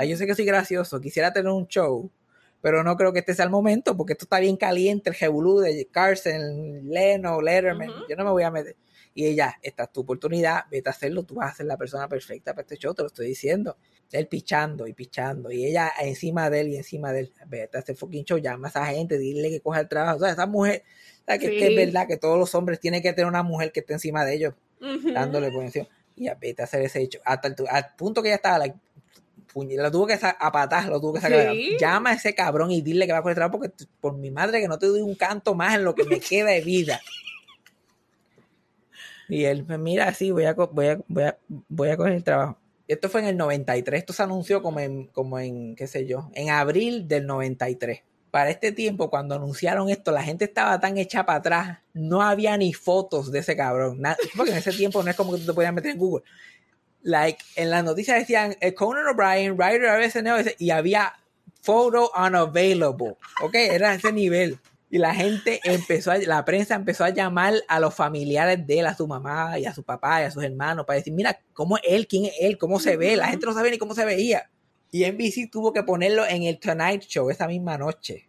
[0.05, 2.11] Yo sé que soy gracioso, quisiera tener un show,
[2.65, 5.59] pero no creo que este sea el momento, porque esto está bien caliente, el revolú
[5.59, 8.75] de Carson, Leno, Letterman, yo no me voy a meter.
[9.13, 12.09] Y ella, esta es tu oportunidad, vete a hacerlo, tú vas a ser la persona
[12.09, 13.77] perfecta para este show, te lo estoy diciendo.
[14.11, 17.81] Él pichando y pichando, y ella encima de él y encima de él, vete a
[17.81, 20.17] hacer fucking show, llama a esa gente, dile que coja el trabajo.
[20.17, 20.81] O sea, esa mujer,
[21.21, 23.81] o sea, que, es verdad que todos los hombres tienen que tener una mujer que
[23.81, 24.55] esté encima de ellos,
[25.13, 25.87] dándole encima.
[26.15, 27.19] Y ya, vete a hacer ese hecho.
[27.25, 28.75] Hasta el, al punto que ella estaba, like,
[29.55, 31.51] puñe- lo tuvo que sa- a patas, lo tuvo que sacar.
[31.53, 31.77] Sí.
[31.79, 34.59] Llama a ese cabrón y dile que va a coger trabajo porque por mi madre
[34.61, 36.99] que no te doy un canto más en lo que me queda de vida.
[39.27, 41.37] Y él, pues mira, sí, voy a, voy a, voy a,
[41.69, 42.57] voy a coger el trabajo.
[42.87, 46.29] Esto fue en el 93, esto se anunció como en, como en, qué sé yo,
[46.35, 48.01] en abril del 93.
[48.29, 52.55] Para este tiempo, cuando anunciaron esto, la gente estaba tan hecha para atrás, no había
[52.57, 54.01] ni fotos de ese cabrón.
[54.01, 56.23] Na- porque en ese tiempo no es como que tú te podías meter en Google.
[57.05, 61.13] Like, en las noticias decían eh, Conan O'Brien, writer of SNL, y había
[61.61, 63.15] photo unavailable.
[63.43, 64.59] Ok, era ese nivel.
[64.89, 68.87] Y la gente empezó, a, la prensa empezó a llamar a los familiares de él,
[68.87, 71.77] a su mamá y a su papá y a sus hermanos para decir, mira, ¿cómo
[71.77, 72.07] es él?
[72.07, 72.57] ¿Quién es él?
[72.57, 73.15] ¿Cómo se ve?
[73.15, 74.49] La gente no sabía ni cómo se veía.
[74.91, 78.27] Y NBC tuvo que ponerlo en el Tonight Show esa misma noche.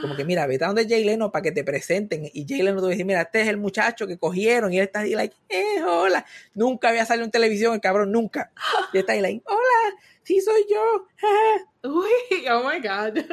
[0.00, 2.30] Como que, mira, vete a donde Jay Leno para que te presenten.
[2.32, 4.72] Y Jay Leno que decir, mira, este es el muchacho que cogieron.
[4.72, 6.24] Y él está ahí, like, eh, hola.
[6.54, 8.50] Nunca había salido en televisión, el cabrón, nunca.
[8.92, 11.06] Y está ahí, like, hola, sí soy yo.
[11.90, 13.24] Uy, oh my God.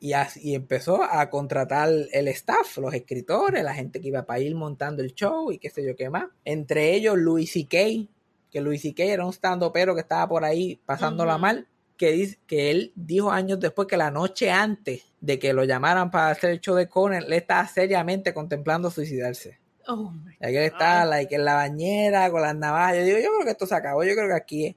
[0.00, 4.40] Y, así, y empezó a contratar el staff, los escritores, la gente que iba para
[4.40, 6.24] ir montando el show y qué sé yo qué más.
[6.46, 8.08] Entre ellos Louis C.K.,
[8.50, 9.04] que Louis C.K.
[9.04, 11.68] era un stand pero que estaba por ahí pasándola mal,
[12.00, 16.10] que, dice, que él dijo años después que la noche antes de que lo llamaran
[16.10, 19.58] para hacer el show de Conan, él estaba seriamente contemplando suicidarse.
[19.86, 22.96] Oh él está like, en la bañera con las navajas.
[22.96, 24.76] Yo digo, yo creo que esto se acabó, yo creo que aquí es.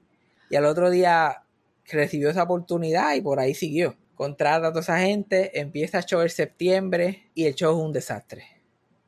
[0.50, 1.42] Y al otro día
[1.86, 3.96] recibió esa oportunidad y por ahí siguió.
[4.16, 7.92] Contrata a toda esa gente, empieza el show en septiembre y el show es un
[7.94, 8.44] desastre.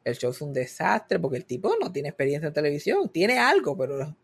[0.04, 3.76] El show es un desastre porque el tipo no tiene experiencia en televisión, tiene algo,
[3.76, 4.16] pero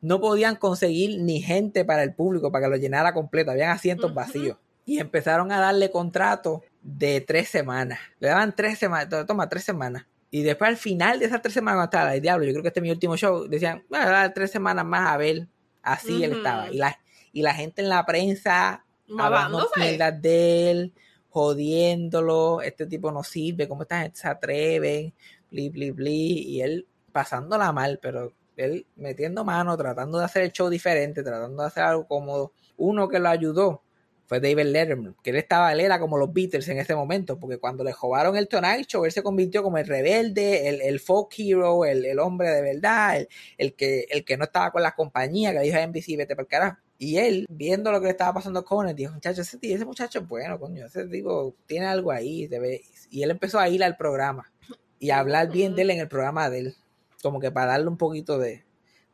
[0.00, 4.12] no podían conseguir ni gente para el público para que lo llenara completo, habían asientos
[4.12, 4.58] vacíos.
[4.86, 7.98] Y empezaron a darle contrato de tres semanas.
[8.18, 10.06] Le daban tres semanas, toma, tres semanas.
[10.30, 12.68] Y después al final de esas tres semanas, cuando estaba, el diablo, yo creo que
[12.68, 15.48] este es mi último show, decían, bueno, dar tres semanas más a ver.
[15.82, 16.70] Así él estaba.
[16.70, 16.98] Y la,
[17.32, 18.84] y la gente en la prensa
[19.18, 20.92] hablando mierdas de él,
[21.28, 25.14] jodiéndolo, este tipo no sirve, cómo esta gente se atreve,
[25.50, 30.52] bli, bli, bli, y él pasándola mal, pero él metiendo mano, tratando de hacer el
[30.52, 32.52] show diferente, tratando de hacer algo cómodo.
[32.76, 33.82] Uno que lo ayudó
[34.26, 37.58] fue David Letterman, que él estaba, él era como los Beatles en ese momento, porque
[37.58, 41.28] cuando le robaron el Tonight Show, él se convirtió como el rebelde, el, el folk
[41.36, 43.28] hero, el, el hombre de verdad, el,
[43.58, 46.42] el que, el que no estaba con la compañía, que dijo a NBC, vete para
[46.44, 46.78] el carajo.
[46.96, 49.84] Y él, viendo lo que le estaba pasando a Conan, dijo, muchacho, ese, tío- ese
[49.84, 52.48] muchacho es bueno, coño, ese tipo tiene algo ahí.
[52.48, 52.80] se ve".
[53.10, 54.50] Y él empezó a ir al programa
[54.98, 56.76] y a hablar bien de él en el programa de él,
[57.24, 58.64] como que para darle un poquito de,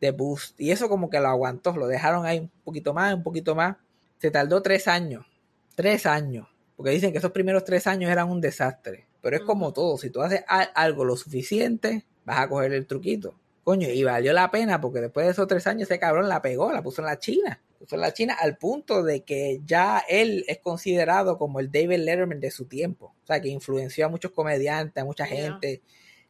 [0.01, 0.61] de boost.
[0.61, 3.77] Y eso como que lo aguantó, lo dejaron ahí un poquito más, un poquito más.
[4.19, 5.25] Se tardó tres años,
[5.75, 9.07] tres años, porque dicen que esos primeros tres años eran un desastre.
[9.23, 13.39] Pero es como todo, si tú haces algo lo suficiente, vas a coger el truquito.
[13.63, 16.73] Coño, y valió la pena porque después de esos tres años ese cabrón la pegó,
[16.73, 17.63] la puso en la China.
[17.79, 21.99] Puso en la China al punto de que ya él es considerado como el David
[21.99, 23.15] Letterman de su tiempo.
[23.23, 25.59] O sea, que influenció a muchos comediantes, a mucha Yeah.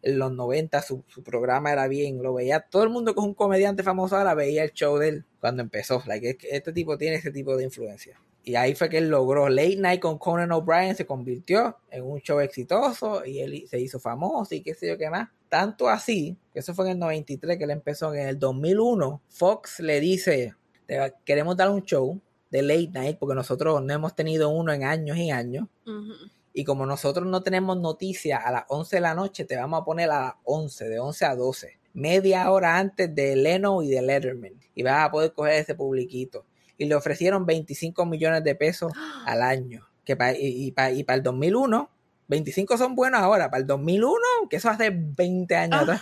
[0.03, 2.61] En los 90 su, su programa era bien, lo veía.
[2.61, 6.03] Todo el mundo que un comediante famoso ahora veía el show de él cuando empezó.
[6.07, 8.21] Like, este tipo tiene ese tipo de influencia.
[8.43, 9.51] Y ahí fue que él logró.
[9.51, 14.01] Late Night con Conan O'Brien se convirtió en un show exitoso y él se hizo
[14.01, 15.29] famoso y qué sé yo qué más.
[15.51, 18.15] Tanto así, que eso fue en el 93 que él empezó.
[18.15, 20.55] En el 2001, Fox le dice,
[20.87, 22.19] "Te- queremos dar un show
[22.51, 25.69] de Late Night porque nosotros no hemos tenido uno en años y años.
[25.87, 26.15] Ujú.
[26.53, 29.85] Y como nosotros no tenemos noticias a las 11 de la noche, te vamos a
[29.85, 31.79] poner a las 11, de 11 a 12.
[31.93, 34.53] Media hora antes de Leno y de Letterman.
[34.75, 36.45] Y vas a poder coger ese publiquito.
[36.77, 38.93] Y le ofrecieron 25 millones de pesos
[39.27, 39.87] al año.
[40.05, 41.89] Que pa- y, para el 2001,
[42.29, 43.51] 25 son buenos ahora.
[43.51, 44.17] Para el 2001,
[44.49, 46.01] que eso hace 20 años atrás,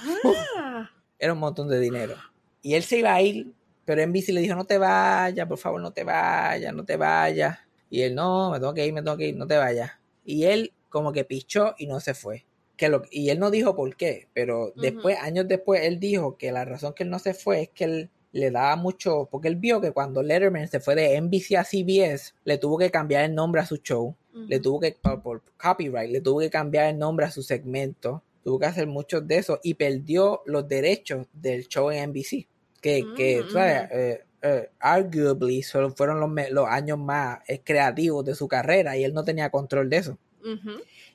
[1.18, 2.14] era un montón de dinero.
[2.62, 3.52] Y él se iba a ir,
[3.84, 7.58] pero NBC le dijo, no te vayas, por favor, no te vayas, no te vayas.
[7.90, 9.92] Y él, no, me tengo que ir, me tengo que ir, no te vayas.
[10.28, 12.44] Y él como que pichó y no se fue.
[12.76, 16.52] Que lo, y él no dijo por qué, pero después, años después, él dijo que
[16.52, 19.56] la razón que él no se fue es que él le daba mucho, porque él
[19.56, 23.34] vio que cuando Letterman se fue de NBC a CBS, le tuvo que cambiar el
[23.34, 24.14] nombre a su show
[24.46, 28.22] le tuvo que, por, por copyright, le tuvo que cambiar el nombre a su segmento,
[28.44, 32.46] tuvo que hacer muchos de esos y perdió los derechos del show en NBC,
[32.80, 33.90] que, que Mm, ¿sabes?
[33.92, 39.04] Eh, eh, arguably solo fueron los, los años más eh, creativos de su carrera y
[39.04, 40.18] él no tenía control de eso.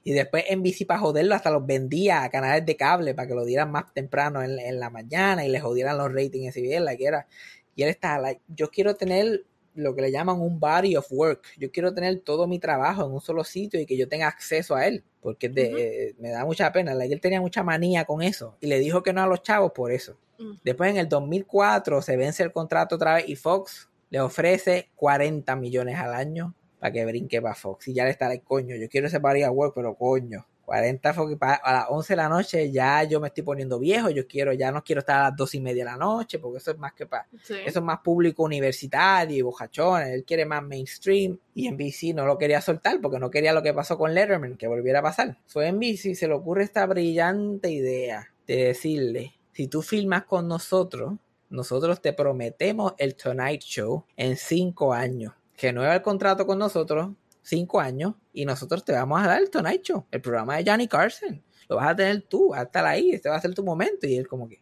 [0.03, 3.45] Y después NBC para joderlo hasta los vendía a canales de cable para que lo
[3.45, 7.03] dieran más temprano en, en la mañana y le jodieran los ratings y bien, like,
[7.03, 7.27] era.
[7.75, 9.45] Y él estaba like, yo quiero tener
[9.75, 11.45] lo que le llaman un body of work.
[11.57, 14.75] Yo quiero tener todo mi trabajo en un solo sitio y que yo tenga acceso
[14.75, 15.03] a él.
[15.21, 16.93] Porque eh, me da mucha pena.
[16.93, 18.57] like, él tenía mucha manía con eso.
[18.59, 20.17] Y le dijo que no a los chavos por eso.
[20.63, 25.55] Después en el 2004 se vence el contrato otra vez y Fox le ofrece 40
[25.55, 27.87] millones al año para que brinque para Fox.
[27.87, 30.45] Y ya le está like, coño, yo quiero ese of work, pero coño.
[30.65, 34.25] 40 Fox, a las 11 de la noche ya yo me estoy poniendo viejo, yo
[34.27, 36.71] quiero, ya no quiero estar a las 2 y media de la noche, porque eso
[36.71, 37.55] es más que para, Sí.
[37.65, 42.37] eso es más público universitario y bojachones, él quiere más mainstream y NBC no lo
[42.37, 45.37] quería soltar porque no quería lo que pasó con Letterman, que volviera a pasar.
[45.47, 51.13] Fue NBC, se le ocurre esta brillante idea de decirle, si tú filmas con nosotros,
[51.49, 55.33] nosotros te prometemos el Tonight Show en 5 años.
[55.61, 57.11] Renueva el contrato con nosotros,
[57.43, 60.87] 5 años, y nosotros te vamos a dar el Tonight Show, el programa de Johnny
[60.87, 61.43] Carson.
[61.69, 64.07] Lo vas a tener tú, vas a estar ahí, este va a ser tu momento.
[64.07, 64.61] Y él como que,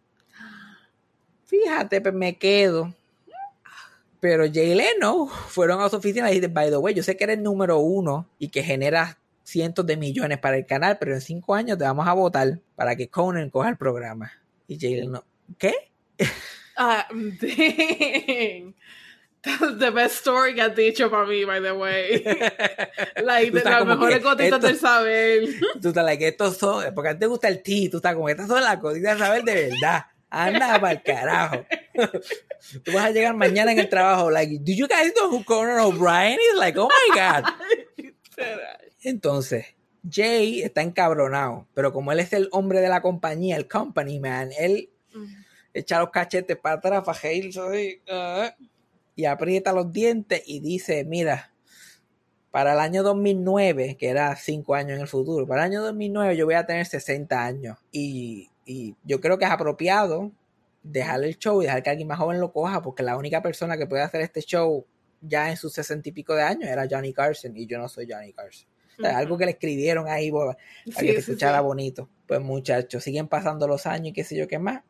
[1.45, 2.93] fíjate, pues me quedo.
[4.19, 7.23] Pero Jay Leno fueron a su oficina y dijeron, by the way, yo sé que
[7.23, 11.55] eres número uno y que generas cientos de millones para el canal, pero en cinco
[11.55, 14.31] años te vamos a votar para que Conan coja el programa.
[14.71, 15.25] Y Jay Leno,
[15.57, 15.73] ¿qué?
[16.77, 18.73] Ah, dang.
[19.43, 22.23] That's the best story que has dicho para mí, by the way.
[23.21, 25.49] Like, de las mejores gotitas del saber.
[25.81, 28.29] Tú estás like, estos son, porque a ti te gusta el ti, tú estás como,
[28.29, 30.05] estas son las cositas de saber de verdad.
[30.29, 31.65] Anda para el carajo.
[32.85, 35.79] Tú vas a llegar mañana en el trabajo, like, do you guys know who Conan
[35.79, 36.57] O'Brien is?
[36.57, 37.43] Like, oh my God.
[39.03, 39.65] Entonces,
[40.09, 44.49] Jay está encabronado, pero como él es el hombre de la compañía, el company man,
[44.57, 44.89] él
[45.73, 48.55] echa los cachetes para atrás para así, ah,
[49.15, 51.53] y aprieta los dientes y dice, mira,
[52.49, 56.35] para el año 2009, que era cinco años en el futuro, para el año 2009
[56.35, 60.31] yo voy a tener 60 años y, y yo creo que es apropiado
[60.83, 63.77] dejar el show y dejar que alguien más joven lo coja, porque la única persona
[63.77, 64.85] que puede hacer este show
[65.21, 68.07] ya en sus sesenta y pico de años era Johnny Carson y yo no soy
[68.09, 68.70] Johnny Carson.
[69.05, 71.63] Algo que le escribieron ahí para Sí, que se sí, escuchara sí.
[71.63, 72.09] bonito.
[72.27, 74.83] Pues muchachos, siguen pasando los años y qué sé yo qué más.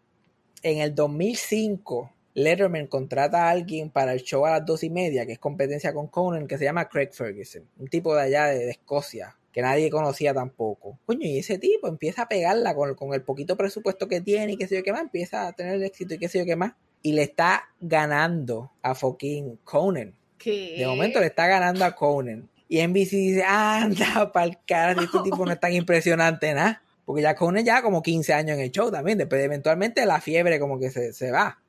[0.64, 5.26] En el 2005, Letterman contrata a alguien para el show a las dos y media,
[5.26, 8.60] que es competencia con Conan, que se llama Craig Ferguson, un tipo de allá de,
[8.60, 10.98] de Escocia, que nadie conocía tampoco.
[11.06, 14.58] Coño, y ese tipo empieza a pegarla con, con el poquito presupuesto que tiene y
[14.58, 16.74] qué sé yo qué más, empieza a tener éxito y qué sé yo qué más.
[17.02, 20.14] Y le está ganando a fucking Conan.
[20.38, 20.76] ¿Qué?
[20.78, 22.48] De momento le está ganando a Conan.
[22.72, 26.82] Y NBC dice, anda pa'l cara, si este tipo no es tan impresionante, nada.
[27.04, 29.18] Porque ya Conan ya como 15 años en el show también.
[29.18, 31.62] Después eventualmente la fiebre como que se, se va.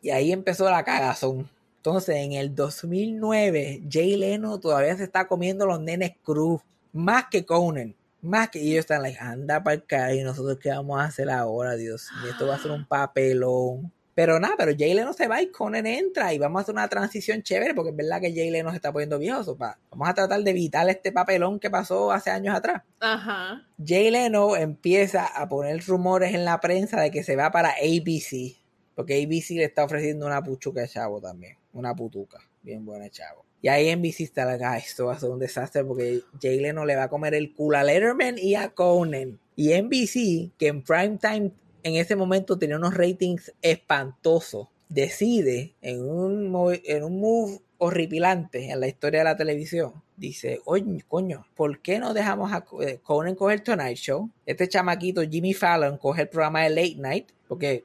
[0.00, 1.46] Y ahí empezó la cagazón.
[1.76, 6.62] Entonces, en el 2009, Jay Leno todavía se está comiendo los nenes cruz.
[6.94, 7.94] Más que Conan.
[8.22, 10.14] Más que y ellos están like, anda para el cara.
[10.14, 11.76] Y nosotros, ¿qué vamos a hacer ahora?
[11.76, 13.92] Dios mío, esto va a ser un papelón.
[14.16, 16.32] Pero nada, pero Jay Leno se va y Conan entra.
[16.32, 17.74] Y vamos a hacer una transición chévere.
[17.74, 19.56] Porque es verdad que Jay Leno se está poniendo viejo.
[19.56, 22.82] vamos a tratar de evitar este papelón que pasó hace años atrás.
[22.98, 23.68] Ajá.
[23.84, 28.56] Jay Leno empieza a poner rumores en la prensa de que se va para ABC.
[28.94, 31.58] Porque ABC le está ofreciendo una puchuca de chavo también.
[31.74, 32.38] Una putuca.
[32.62, 33.44] Bien buena chavo.
[33.60, 36.86] Y ahí NBC está like, "Ah, esto va a ser un desastre porque Jay Leno
[36.86, 39.38] le va a comer el culo a Letterman y a Conan.
[39.56, 41.50] Y NBC, que en prime time
[41.86, 46.52] en ese momento tenía unos ratings espantosos, decide en un,
[46.84, 50.02] en un move horripilante en la historia de la televisión.
[50.16, 54.28] Dice, oye, coño, ¿por qué no dejamos a eh, Conan coger Tonight Show?
[54.46, 57.84] Este chamaquito Jimmy Fallon coge el programa de Late Night, porque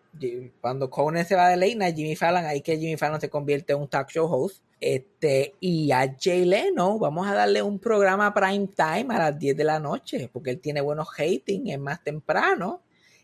[0.62, 3.74] cuando Conan se va de Late Night, Jimmy Fallon, ahí que Jimmy Fallon se convierte
[3.74, 4.64] en un talk show host.
[4.80, 9.56] Este, y a Jay Leno vamos a darle un programa prime time a las 10
[9.58, 12.82] de la noche, porque él tiene buenos ratings, es más temprano,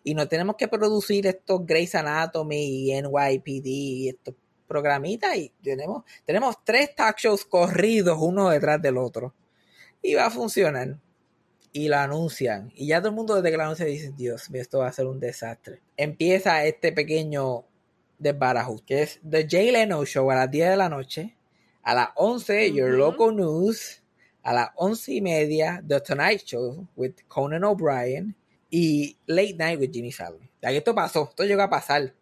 [0.07, 4.35] y no tenemos que producir estos Grey's Anatomy y NYPD y estos
[4.65, 9.33] programitas, y tenemos, tenemos tres talk shows corridos uno detrás del otro,
[10.01, 10.97] y va a funcionar.
[11.73, 14.79] Y lo anuncian, y ya todo el mundo desde que lo anuncian dice, Dios esto
[14.79, 15.81] va a ser un desastre.
[15.97, 17.65] Empieza este pequeño
[18.17, 21.35] desbarajuste, que es The Jay Leno Show a las 10 de la noche,
[21.83, 22.91] a las 11 Your.
[22.91, 24.01] Local News,
[24.41, 28.37] a las 11 y media The Tonight Show with Conan O'Brien
[28.69, 30.47] y Late Night with Jimmy Fallon.
[30.61, 32.13] Esto pasó, esto llegó a pasar.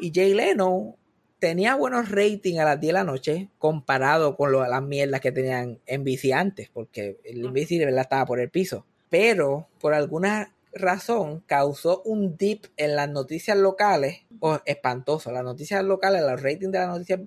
[0.00, 0.96] Y Jay Leno
[1.38, 5.32] tenía buenos ratings a las 10 de la noche comparado con lo- las mierdas que
[5.32, 8.84] tenían NBC antes, porque el NBC de verdad estaba por el piso.
[9.08, 15.32] Pero por alguna razón causó un dip en las noticias locales, o espantoso.
[15.32, 17.20] Las noticias locales, los ratings de las noticias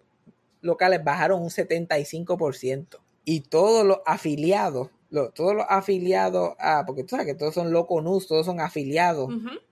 [0.62, 3.00] locales bajaron un 75%.
[3.26, 4.90] Y todos los afiliados,
[5.36, 9.30] todos los afiliados, a, porque tú sabes que todos son Loco News, todos son afiliados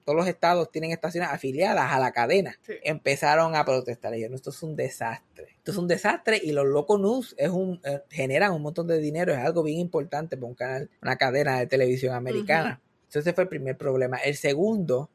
[0.10, 2.58] todos los estados tienen estaciones afiliadas a la cadena.
[2.64, 2.74] Sí.
[2.84, 4.12] Empezaron a protestar.
[4.12, 5.50] Y dijeron, esto es un desastre.
[5.58, 8.98] Esto es un desastre y los Loco News es un, eh, generan un montón de
[8.98, 9.34] dinero.
[9.34, 12.82] Es algo bien importante para un canal, una cadena de televisión americana.
[13.02, 14.18] Entonces ese fue el primer problema.
[14.18, 15.12] El segundo,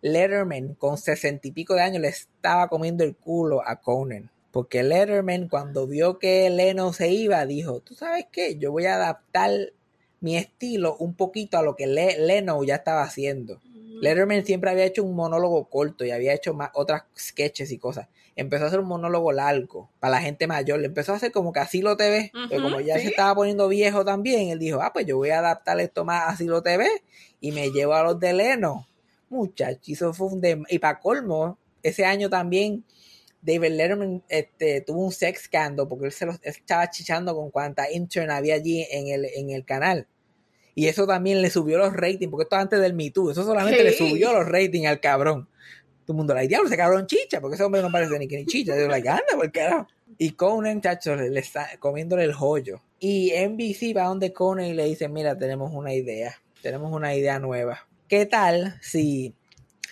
[0.00, 4.30] Letterman con sesenta y pico de años le estaba comiendo el culo a Conan.
[4.58, 8.96] Porque Letterman cuando vio que Leno se iba dijo, tú sabes qué, yo voy a
[8.96, 9.52] adaptar
[10.20, 13.60] mi estilo un poquito a lo que Le- Leno ya estaba haciendo.
[14.00, 18.08] Letterman siempre había hecho un monólogo corto y había hecho más otras sketches y cosas.
[18.34, 20.80] Empezó a hacer un monólogo largo para la gente mayor.
[20.80, 22.32] Le empezó a hacer como que así lo TV.
[22.48, 23.02] pero Ujú, como ya sí.
[23.02, 26.22] se estaba poniendo viejo también, él dijo, ah, pues yo voy a adaptar esto más
[26.22, 26.84] a así lo TV
[27.40, 28.88] y me llevo a los de Leno.
[29.28, 32.84] Muchachos, eso fue un dem- Y para colmo, ese año también
[33.40, 37.50] David Letterman este, tuvo un sex scandal porque él se lo él estaba chichando con
[37.50, 40.06] cuánta intern había allí en el, en el canal.
[40.74, 43.82] Y eso también le subió los ratings, porque esto antes del Me Too, eso solamente
[43.82, 45.48] le subió los ratings al cabrón.
[46.04, 48.36] Todo el mundo, like, diablo, ese cabrón chicha, porque ese hombre no parece ni que
[48.36, 48.78] ni chicha.
[48.78, 49.88] Yo, like, anda, por carajo.
[50.18, 52.80] Y Conan, chacho, le, le está comiéndole el joyo.
[53.00, 57.40] Y NBC va donde Conan y le dice, mira, tenemos una idea, tenemos una idea
[57.40, 57.88] nueva.
[58.06, 59.34] ¿Qué tal si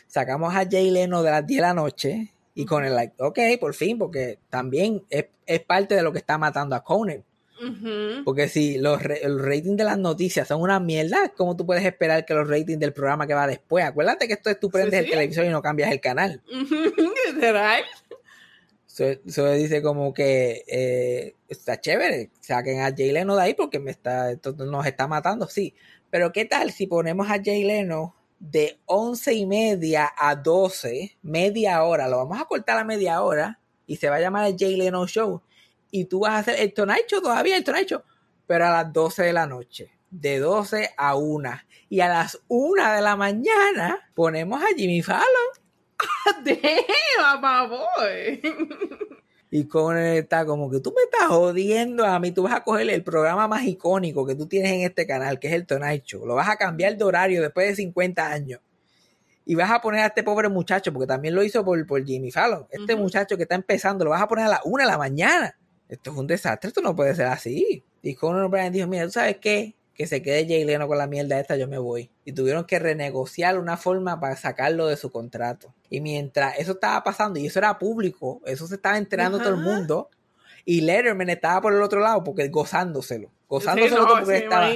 [0.06, 3.38] sacamos a Jay Leno de las 10 de la noche y con el like, ok,
[3.60, 7.22] por fin, porque también es, es parte de lo que está matando a Conan.
[7.58, 8.24] Ujú.
[8.24, 11.84] Porque si los ra- el rating de las noticias son una mierda, ¿cómo tú puedes
[11.84, 13.84] esperar que los ratings del programa que va después?
[13.84, 15.10] Acuérdate que esto es tú prendes Sí, el sí.
[15.12, 16.42] televisor y no cambias el canal.
[19.26, 23.90] Eso dice como que eh, está chévere, saquen a Jay Leno de ahí porque me
[23.90, 25.74] está, esto nos está matando, sí.
[26.08, 31.82] Pero ¿qué tal si ponemos a Jay Leno de once y media a 12, media
[31.82, 34.76] hora, lo vamos a cortar a media hora y se va a llamar el Jay
[34.76, 35.42] Leno Show
[35.90, 38.02] y tú vas a hacer el Tonight Show todavía, el Tonight Show,
[38.46, 41.50] pero a las 12 de la noche, de 12 a 1
[41.88, 45.24] y a las 1 de la mañana ponemos a Jimmy Fallon
[46.44, 48.42] Damn, my boy.
[49.50, 52.90] Y Conan está como que tú me estás jodiendo a mí, tú vas a coger
[52.90, 56.26] el programa más icónico que tú tienes en este canal, que es el Tonight Show,
[56.26, 58.60] lo vas a cambiar de horario después de 50 años.
[59.44, 62.32] Y vas a poner a este pobre muchacho, porque también lo hizo por, por Jimmy
[62.32, 64.98] Fallon, este muchacho que está empezando, lo vas a poner a la una de la
[64.98, 65.56] mañana.
[65.88, 67.84] Esto es un desastre, esto no puede ser así.
[68.02, 69.76] Y Conan O'Brien dijo, mira, ¿tú sabes qué?
[69.96, 72.10] Que se quede Jay Leno con la mierda esta, yo me voy.
[72.24, 75.72] Y tuvieron que renegociar una forma para sacarlo de su contrato.
[75.88, 79.56] Y mientras eso estaba pasando, y eso era público, eso se estaba enterando todo el
[79.56, 80.10] mundo,
[80.66, 83.30] y Letterman estaba por el otro lado, porque gozándoselo.
[83.48, 84.66] Gozándoselo Sí, no, porque estaba...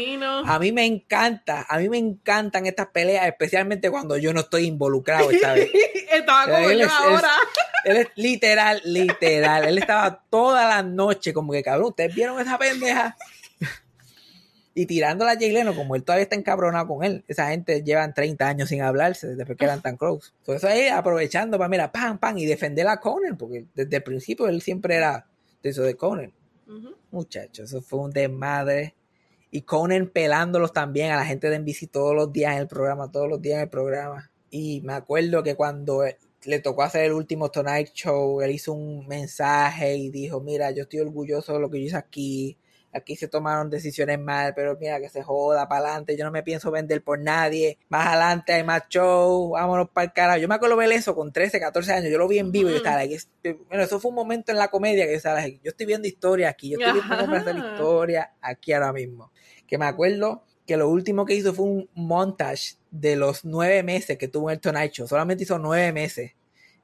[0.54, 4.66] A mí me encanta, a mí me encantan estas peleas, especialmente cuando yo no estoy
[4.66, 5.68] involucrado esta vez.
[6.12, 7.30] Estaba como Él yo es- ahora.
[7.84, 9.64] Él es literal, literal.
[9.64, 13.16] Él estaba toda la noche como que, cabrón, ¿ustedes vieron esa pendeja?
[14.74, 17.24] Y tirándola a Jay Leno, como él todavía está encabronado con él.
[17.26, 20.30] Esa gente llevan 30 años sin hablarse desde que eran tan close.
[20.46, 24.46] Eso ahí aprovechando para, mira, pam, pam, y defender a Conan, porque desde el principio
[24.48, 25.26] él siempre era
[25.62, 26.32] de eso de Conan.
[27.10, 28.94] Muchachos, eso fue un desmadre.
[29.50, 33.10] Y Conan pelándolos también a la gente de NBC todos los días en el programa,
[33.10, 34.30] todos los días en el programa.
[34.50, 38.72] Y me acuerdo que cuando él- le tocó hacer el último Tonight Show, él hizo
[38.72, 42.56] un mensaje y dijo, mira, yo estoy orgulloso de lo que yo hice aquí.
[42.92, 46.16] Aquí se tomaron decisiones mal, pero mira que se joda para adelante.
[46.16, 47.78] Yo no me pienso vender por nadie.
[47.88, 49.50] Más adelante hay más show.
[49.50, 50.38] Vámonos para el carajo.
[50.40, 52.10] Yo me acuerdo ver eso con 13, 14 años.
[52.10, 53.28] Yo lo vi en vivo y yo estaba like, es-
[53.68, 56.08] bueno, eso fue un momento en la comedia que yo estaba like, yo estoy viendo
[56.08, 56.70] historia aquí.
[56.70, 59.30] Yo estoy viendo cómo hacer historia aquí ahora mismo.
[59.68, 64.18] Que me acuerdo que lo último que hizo fue un montage de los nueve meses
[64.18, 65.06] que tuvo en el Tonight Show.
[65.06, 66.32] Solamente hizo nueve meses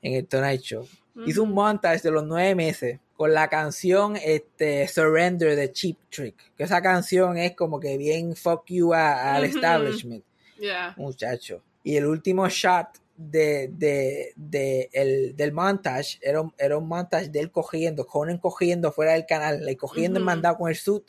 [0.03, 0.87] en el Tonight Show.
[1.25, 6.53] Hizo un montage de los nueve meses con la canción este, Surrender de Cheap Trick.
[6.57, 10.23] Que esa canción es como que bien fuck you al establishment,
[10.59, 10.95] Yeah.
[10.97, 11.63] muchacho.
[11.83, 17.29] Y el último shot de, de, de el, del montage era un, era un montage
[17.31, 20.27] de él cogiendo, Conan cogiendo fuera del canal, le cogiendo el Ujú.
[20.27, 21.05] mandado con el suit.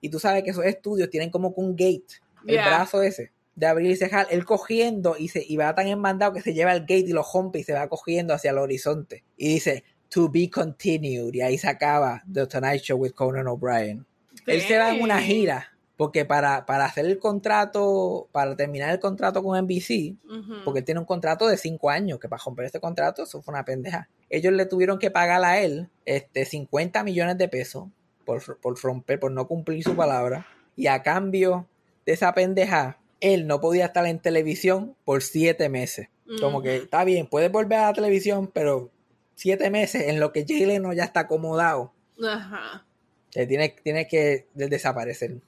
[0.00, 2.66] Y tú sabes que esos estudios tienen como que un gate, el Yeah.
[2.68, 6.40] brazo ese de abrir y cerrar, él cogiendo y, se, y va tan enmandado que
[6.40, 9.24] se lleva el gate y lo rompe y se va cogiendo hacia el horizonte.
[9.36, 11.32] Y dice, to be continued.
[11.32, 14.06] Y ahí se acaba The Tonight Show with Conan O'Brien.
[14.46, 19.00] Él se va en una gira Porque para, para hacer el contrato, para terminar el
[19.00, 20.16] contrato con NBC,
[20.64, 23.52] porque él tiene un contrato de cinco años, que para romper este contrato, eso fue
[23.52, 24.08] una pendeja.
[24.30, 27.88] Ellos le tuvieron que pagar a él este, 50 millones de pesos
[28.24, 30.46] por, por romper, por no cumplir su palabra.
[30.74, 31.68] Y a cambio
[32.06, 36.08] de esa pendeja, él no podía estar en televisión por siete meses.
[36.40, 38.90] Como que está bien, puedes volver a la televisión, pero
[39.34, 41.92] siete meses en lo que Jay Leno ya está acomodado,
[42.24, 42.86] Ajá.
[43.32, 45.38] tiene, tiene que de- desaparecer.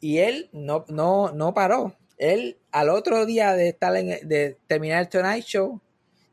[0.00, 1.96] Y él no, no, no paró.
[2.18, 5.80] Él, al otro día de, estar en- de terminar el Tonight Show,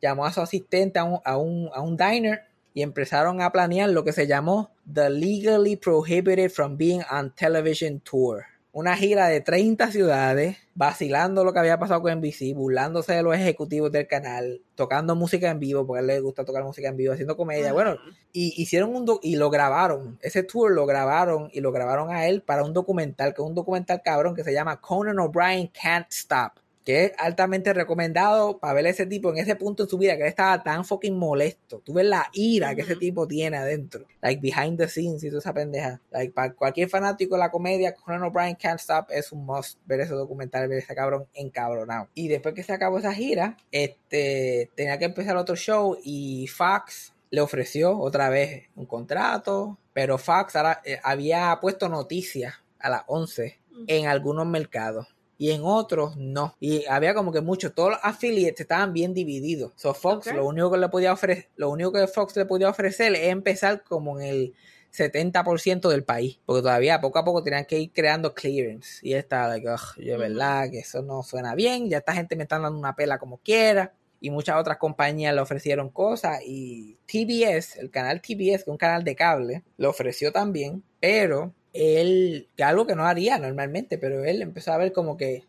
[0.02, 2.42] llamó a su asistente a un, a, un, a un diner
[2.74, 8.02] y empezaron a planear lo que se llamó The Legally Prohibited from Being on Television
[8.02, 8.44] Tour.
[8.78, 13.34] Una gira de 30 ciudades, vacilando lo que había pasado con NBC, burlándose de los
[13.34, 16.98] ejecutivos del canal, tocando música en vivo, porque a él le gusta tocar música en
[16.98, 17.72] vivo, haciendo comedia.
[17.72, 17.92] Bueno,
[18.34, 20.20] y hicieron un do- y lo grabaron.
[20.22, 23.56] Ese tour lo grabaron y lo grabaron a él para un documental, que es un
[23.56, 26.60] documental cabrón que se llama Conan O'Brien Can't Stop.
[26.86, 30.16] Que es altamente recomendado para ver a ese tipo en ese punto en su vida
[30.16, 31.82] que él estaba tan fucking molesto.
[31.84, 34.06] Tú ves la ira que ese tipo tiene adentro.
[34.22, 36.00] Like behind the scenes y toda esa pendeja.
[36.12, 40.02] Like para cualquier fanático de la comedia, Conan O'Brien Can't Stop es un must ver
[40.02, 42.08] ese documental, ver ese cabrón encabronado.
[42.14, 47.14] Y después que se acabó esa gira, este tenía que empezar otro show y Fox
[47.32, 53.04] le ofreció otra vez un contrato, pero Fox ahora, eh, había puesto noticias a las
[53.08, 56.56] 11 en algunos mercados y en otros no.
[56.60, 59.74] Y había como que muchos, todos los affiliates estaban bien divididos.
[59.76, 63.14] So Fox lo único que le podía ofrecer, lo único que Fox le podía ofrecer
[63.16, 64.54] es empezar como en el
[64.92, 69.00] 70% del país, porque todavía poco a poco tenían que ir creando clearance.
[69.02, 72.44] Y estaba like, "Ugh, yo verdad que eso no suena bien, ya esta gente me
[72.44, 77.80] está dando una pela como quiera y muchas otras compañías le ofrecieron cosas y TBS,
[77.80, 82.64] el canal TBS, que es un canal de cable, le ofreció también, pero él, que
[82.64, 85.44] algo que no haría normalmente, pero él empezó a ver como que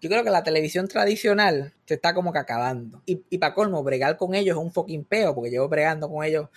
[0.00, 3.02] yo creo que la televisión tradicional se está como que acabando.
[3.04, 6.24] Y, y para colmo, bregar con ellos es un fucking peo, porque llevo bregando con
[6.24, 6.48] ellos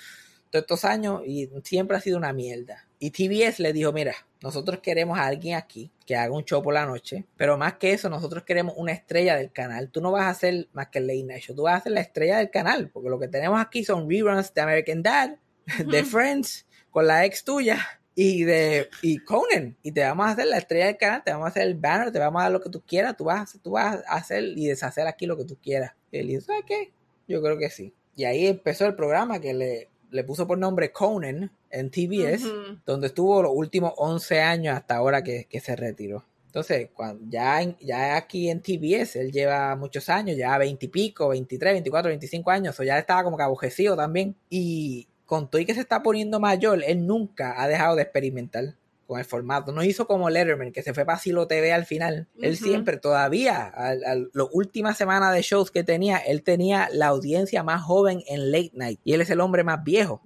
[0.49, 2.87] todos estos años y siempre ha sido una mierda.
[2.99, 6.73] Y TBS le dijo, mira, nosotros queremos a alguien aquí que haga un show por
[6.73, 9.89] la noche, pero más que eso, nosotros queremos una estrella del canal.
[9.89, 11.93] Tú no vas a hacer más que el late night show, tú vas a ser
[11.93, 15.31] la estrella del canal, porque lo que tenemos aquí son reruns de American Dad,
[15.87, 16.03] de.
[16.03, 18.02] Friends, con la ex tuya.
[18.15, 21.45] Y de y Conan, y te vamos a hacer la estrella del canal, te vamos
[21.45, 23.41] a hacer el banner, te vamos a dar lo que tú quieras, tú vas, a
[23.43, 25.93] hacer- tú vas a hacer y deshacer aquí lo que tú quieras.
[26.11, 26.91] Y él dijo, ¿sabes qué?
[27.27, 27.93] Yo creo que sí.
[28.15, 32.77] Y ahí empezó el programa que le, le puso por nombre Conan en TBS, Ujú.
[32.85, 36.23] donde estuvo los últimos 11 años hasta ahora que, que se retiró.
[36.45, 40.89] Entonces, cuando, ya, en- ya aquí en TBS, él lleva muchos años, ya 20 y
[40.89, 44.35] pico, 23, 24, 25 años, o ya estaba como que abujecido también.
[44.51, 48.75] Y con todo y que se está poniendo mayor, él nunca ha dejado de experimentar
[49.07, 49.71] con el formato.
[49.71, 52.27] No hizo como Letterman, que se fue para Silo TV al final.
[52.41, 57.63] Él siempre, todavía, a las últimas semanas de shows que tenía, él tenía la audiencia
[57.63, 58.99] más joven en Late Night.
[59.03, 60.21] Y él es el hombre más viejo.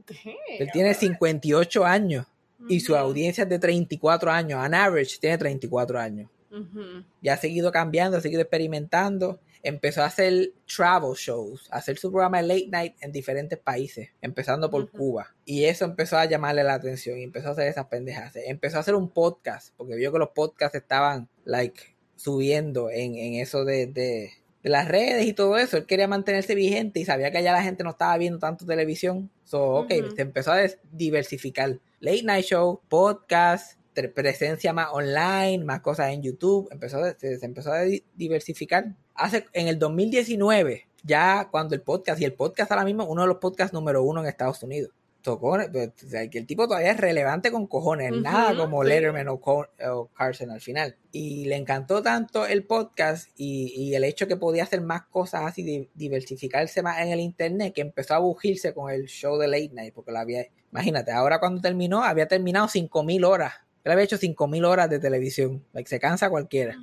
[0.60, 2.26] Él tiene 58 años
[2.70, 4.64] y su audiencia es de 34 años.
[4.64, 6.30] On average tiene 34 años.
[6.52, 7.04] Ujú.
[7.22, 9.40] Ya ha seguido cambiando, ha seguido experimentando.
[9.68, 14.10] Empezó a hacer travel shows, a hacer su programa de late night en diferentes países,
[14.22, 14.90] empezando por.
[14.90, 15.36] Cuba.
[15.46, 18.34] Y eso empezó a llamarle la atención y empezó a hacer esas pendejas.
[18.36, 21.82] Empezó a hacer un podcast, porque vio que los podcasts estaban, like,
[22.16, 24.32] subiendo en, en eso de, de-
[24.64, 25.78] de las redes y todo eso.
[25.78, 29.30] Él quería mantenerse vigente y sabía que allá la gente no estaba viendo tanto televisión.
[29.44, 30.60] So, ok, se empezó a
[30.92, 31.80] diversificar.
[32.00, 33.78] Late night show, podcast,
[34.14, 36.68] presencia más online, más cosas en YouTube.
[36.72, 38.96] Empezó se, se empezó a di- diversificar.
[39.18, 43.28] Hace, en el 2019, ya cuando el podcast, y el podcast ahora mismo uno de
[43.28, 44.92] los podcasts número uno en Estados Unidos.
[45.22, 48.84] Tocó, pues, o sea, que el tipo todavía es relevante con cojones, Ujú, nada como
[48.84, 48.90] sí.
[48.90, 50.96] Letterman o, o Carson al final.
[51.12, 55.42] Y le encantó tanto el podcast y, y el hecho que podía hacer más cosas
[55.44, 59.48] así, di- diversificarse más en el internet, que empezó a bugirse con el show de
[59.48, 63.54] Late Night, porque la había, imagínate, ahora cuando terminó, había terminado 5000 horas.
[63.84, 65.66] Él había hecho 5000 horas de televisión.
[65.74, 66.78] Like, se cansa cualquiera.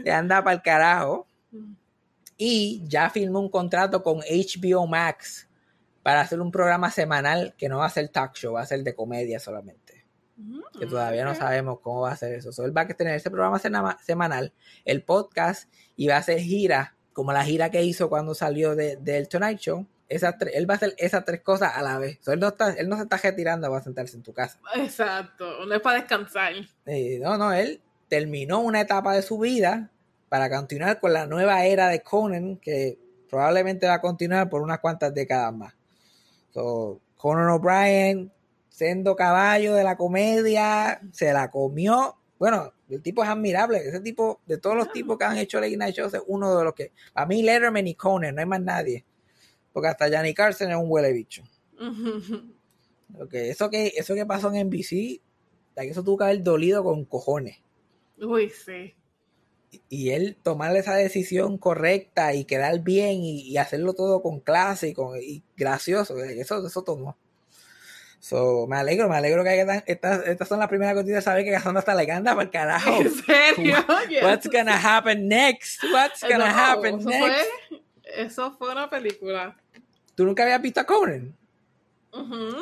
[0.05, 1.27] de anda para el carajo.
[2.39, 5.49] Y ya firmó un contrato con HBO Max
[6.05, 8.85] para hacer un programa semanal que no va a ser talk show, va a ser
[8.85, 10.05] de comedia solamente.
[10.79, 12.53] Que todavía no sabemos cómo va a ser eso.
[12.53, 13.59] So, él va a tener ese programa
[14.05, 14.53] semanal,
[14.85, 18.97] el podcast, y va a hacer gira, como la gira que hizo cuando salió de-
[18.97, 19.87] del Tonight Show.
[20.09, 22.19] Esas tres- él va a hacer esas tres cosas a la vez.
[22.21, 24.59] So, él, no está, él no se está retirando para sentarse en tu casa.
[24.75, 26.53] Exacto, no es para descansar.
[26.87, 29.91] Eh, no, no, él terminó una etapa de su vida
[30.29, 32.99] para continuar con la nueva era de Conan, que
[33.31, 35.75] probablemente va a continuar por unas cuantas décadas más.
[36.55, 38.33] So, Conan O'Brien,
[38.69, 42.17] siendo caballo de la comedia, se la comió.
[42.39, 43.79] Bueno, el tipo es admirable.
[43.79, 46.65] Ese tipo, de todos los tipos que han hecho Late Night Shows, es uno de
[46.65, 46.93] los que.
[47.15, 49.05] A mí, Letterman y Conan, no hay más nadie.
[49.73, 51.43] Porque hasta Johnny Carson es un huele bicho.
[53.19, 55.21] Porque eso que, eso que pasó en NBC,
[55.75, 57.59] eso tuvo que haber dolido con cojones.
[58.17, 58.95] Uy, sí.
[59.89, 64.89] Y él tomar esa decisión correcta y quedar bien y, y hacerlo todo con clase
[64.89, 67.16] y, con, y gracioso, eso, eso tomó.
[68.20, 71.45] So, me alegro, me alegro que hayan- estas, estas son las primeras cosas de saber
[71.45, 73.03] que Cassandra está le anda para el carajo.
[73.03, 73.77] ¿En serio?
[74.09, 74.22] Yes.
[74.22, 75.83] What's gonna happen next?
[75.93, 77.47] What's gonna no, happen eso next?
[77.68, 77.83] Fue,
[78.16, 79.55] eso fue una película.
[80.14, 81.37] Tú nunca habías visto a Conan,
[82.12, 82.57] Ujú.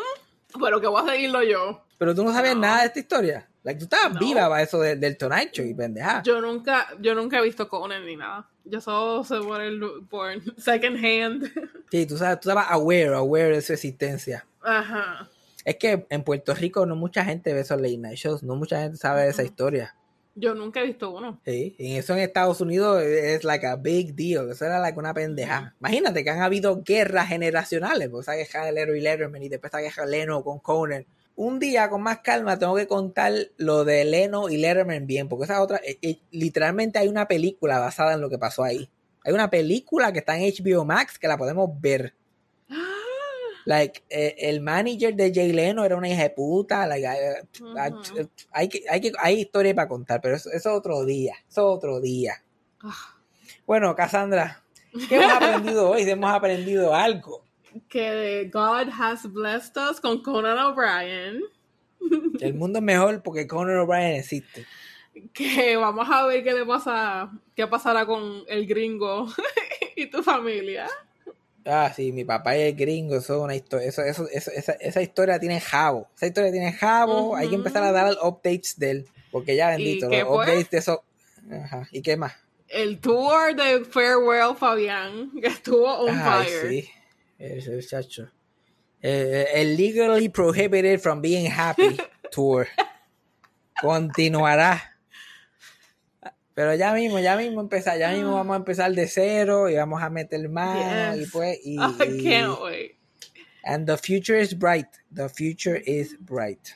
[0.61, 1.85] Pero que voy a seguirlo yo.
[1.97, 2.63] pero tú no sabías No.
[2.63, 3.49] nada de esta historia.
[3.65, 4.21] Like, tú estabas No.
[4.21, 6.23] viva para eso de- del Tonight Show y pendeja.
[6.25, 8.49] Yo nunca, yo nunca he visto Conan ni nada.
[8.65, 11.45] Yo solo sé por el por second hand.
[11.93, 14.47] Sí, tú, sabes, tú estabas aware, aware de su existencia.
[14.63, 15.29] Ajá.
[15.65, 18.81] Es que en Puerto Rico no mucha gente ve esos late night shows, no mucha
[18.81, 19.95] gente sabe de esa historia.
[20.35, 21.39] Yo nunca he visto uno.
[21.45, 25.13] Sí, y eso en Estados Unidos es like a big deal, eso era like una
[25.13, 25.75] pendeja.
[25.79, 29.71] Imagínate que han habido guerras generacionales, porque esa guerra de Lero y Letterman y después
[29.73, 31.05] guerra de Leno con Conan.
[31.35, 35.45] Un día con más calma tengo que contar lo de Leno y Letterman bien, porque
[35.45, 38.89] esa otra, eh, eh, literalmente hay una película basada en lo que pasó ahí.
[39.25, 42.15] Hay una película que está en HBO Max que la podemos ver.
[43.65, 46.85] Like, eh, el manager de Jay Leno era una hija de puta.
[46.87, 47.19] Like, hay,
[47.61, 47.79] Ujú.
[48.51, 51.35] hay, que- hay, que- hay historia para contar, pero eso, es otro día.
[51.49, 52.43] Es otro día.
[52.83, 53.17] Ah,
[53.65, 54.65] Bueno, Cassandra,
[55.09, 56.03] ¿qué hemos aprendido hoy?
[56.03, 57.45] Hemos aprendido algo.
[57.89, 61.43] Que God has blessed us con Conan O'Brien.
[62.41, 64.67] El mundo es mejor porque Conan O'Brien existe.
[65.33, 69.27] Que vamos a ver qué le pasa, qué pasará con el gringo
[69.97, 70.89] y tu familia.
[71.65, 73.87] Ah, sí, mi papá y el gringo, eso es una historia.
[73.89, 76.09] Eso, eso, eso- esa, esa historia tiene jabo.
[76.17, 77.37] Esa historia tiene jabo.
[77.37, 79.07] Hay que empezar a dar updates de él.
[79.31, 80.37] Porque ya bendito, qué los fue?
[80.45, 81.05] updates de eso.
[81.63, 81.87] Ajá.
[81.93, 82.33] ¿Y qué más?
[82.69, 86.69] El tour de Farewell Fabián, que estuvo on Ay, fire.
[86.71, 86.89] sí.
[87.71, 88.31] Muchacho.
[89.03, 91.97] Eh, el Legally Prohibited from Being Happy
[92.31, 92.69] Tour.
[93.81, 94.81] Continuará.
[96.55, 100.03] Pero ya mismo, ya mismo empezar, ya mismo vamos a empezar de cero y vamos
[100.03, 101.27] a meter más Yes.
[101.27, 102.99] y pues y, I can't wait.
[103.65, 104.87] and the future is bright.
[105.11, 106.75] The future is bright.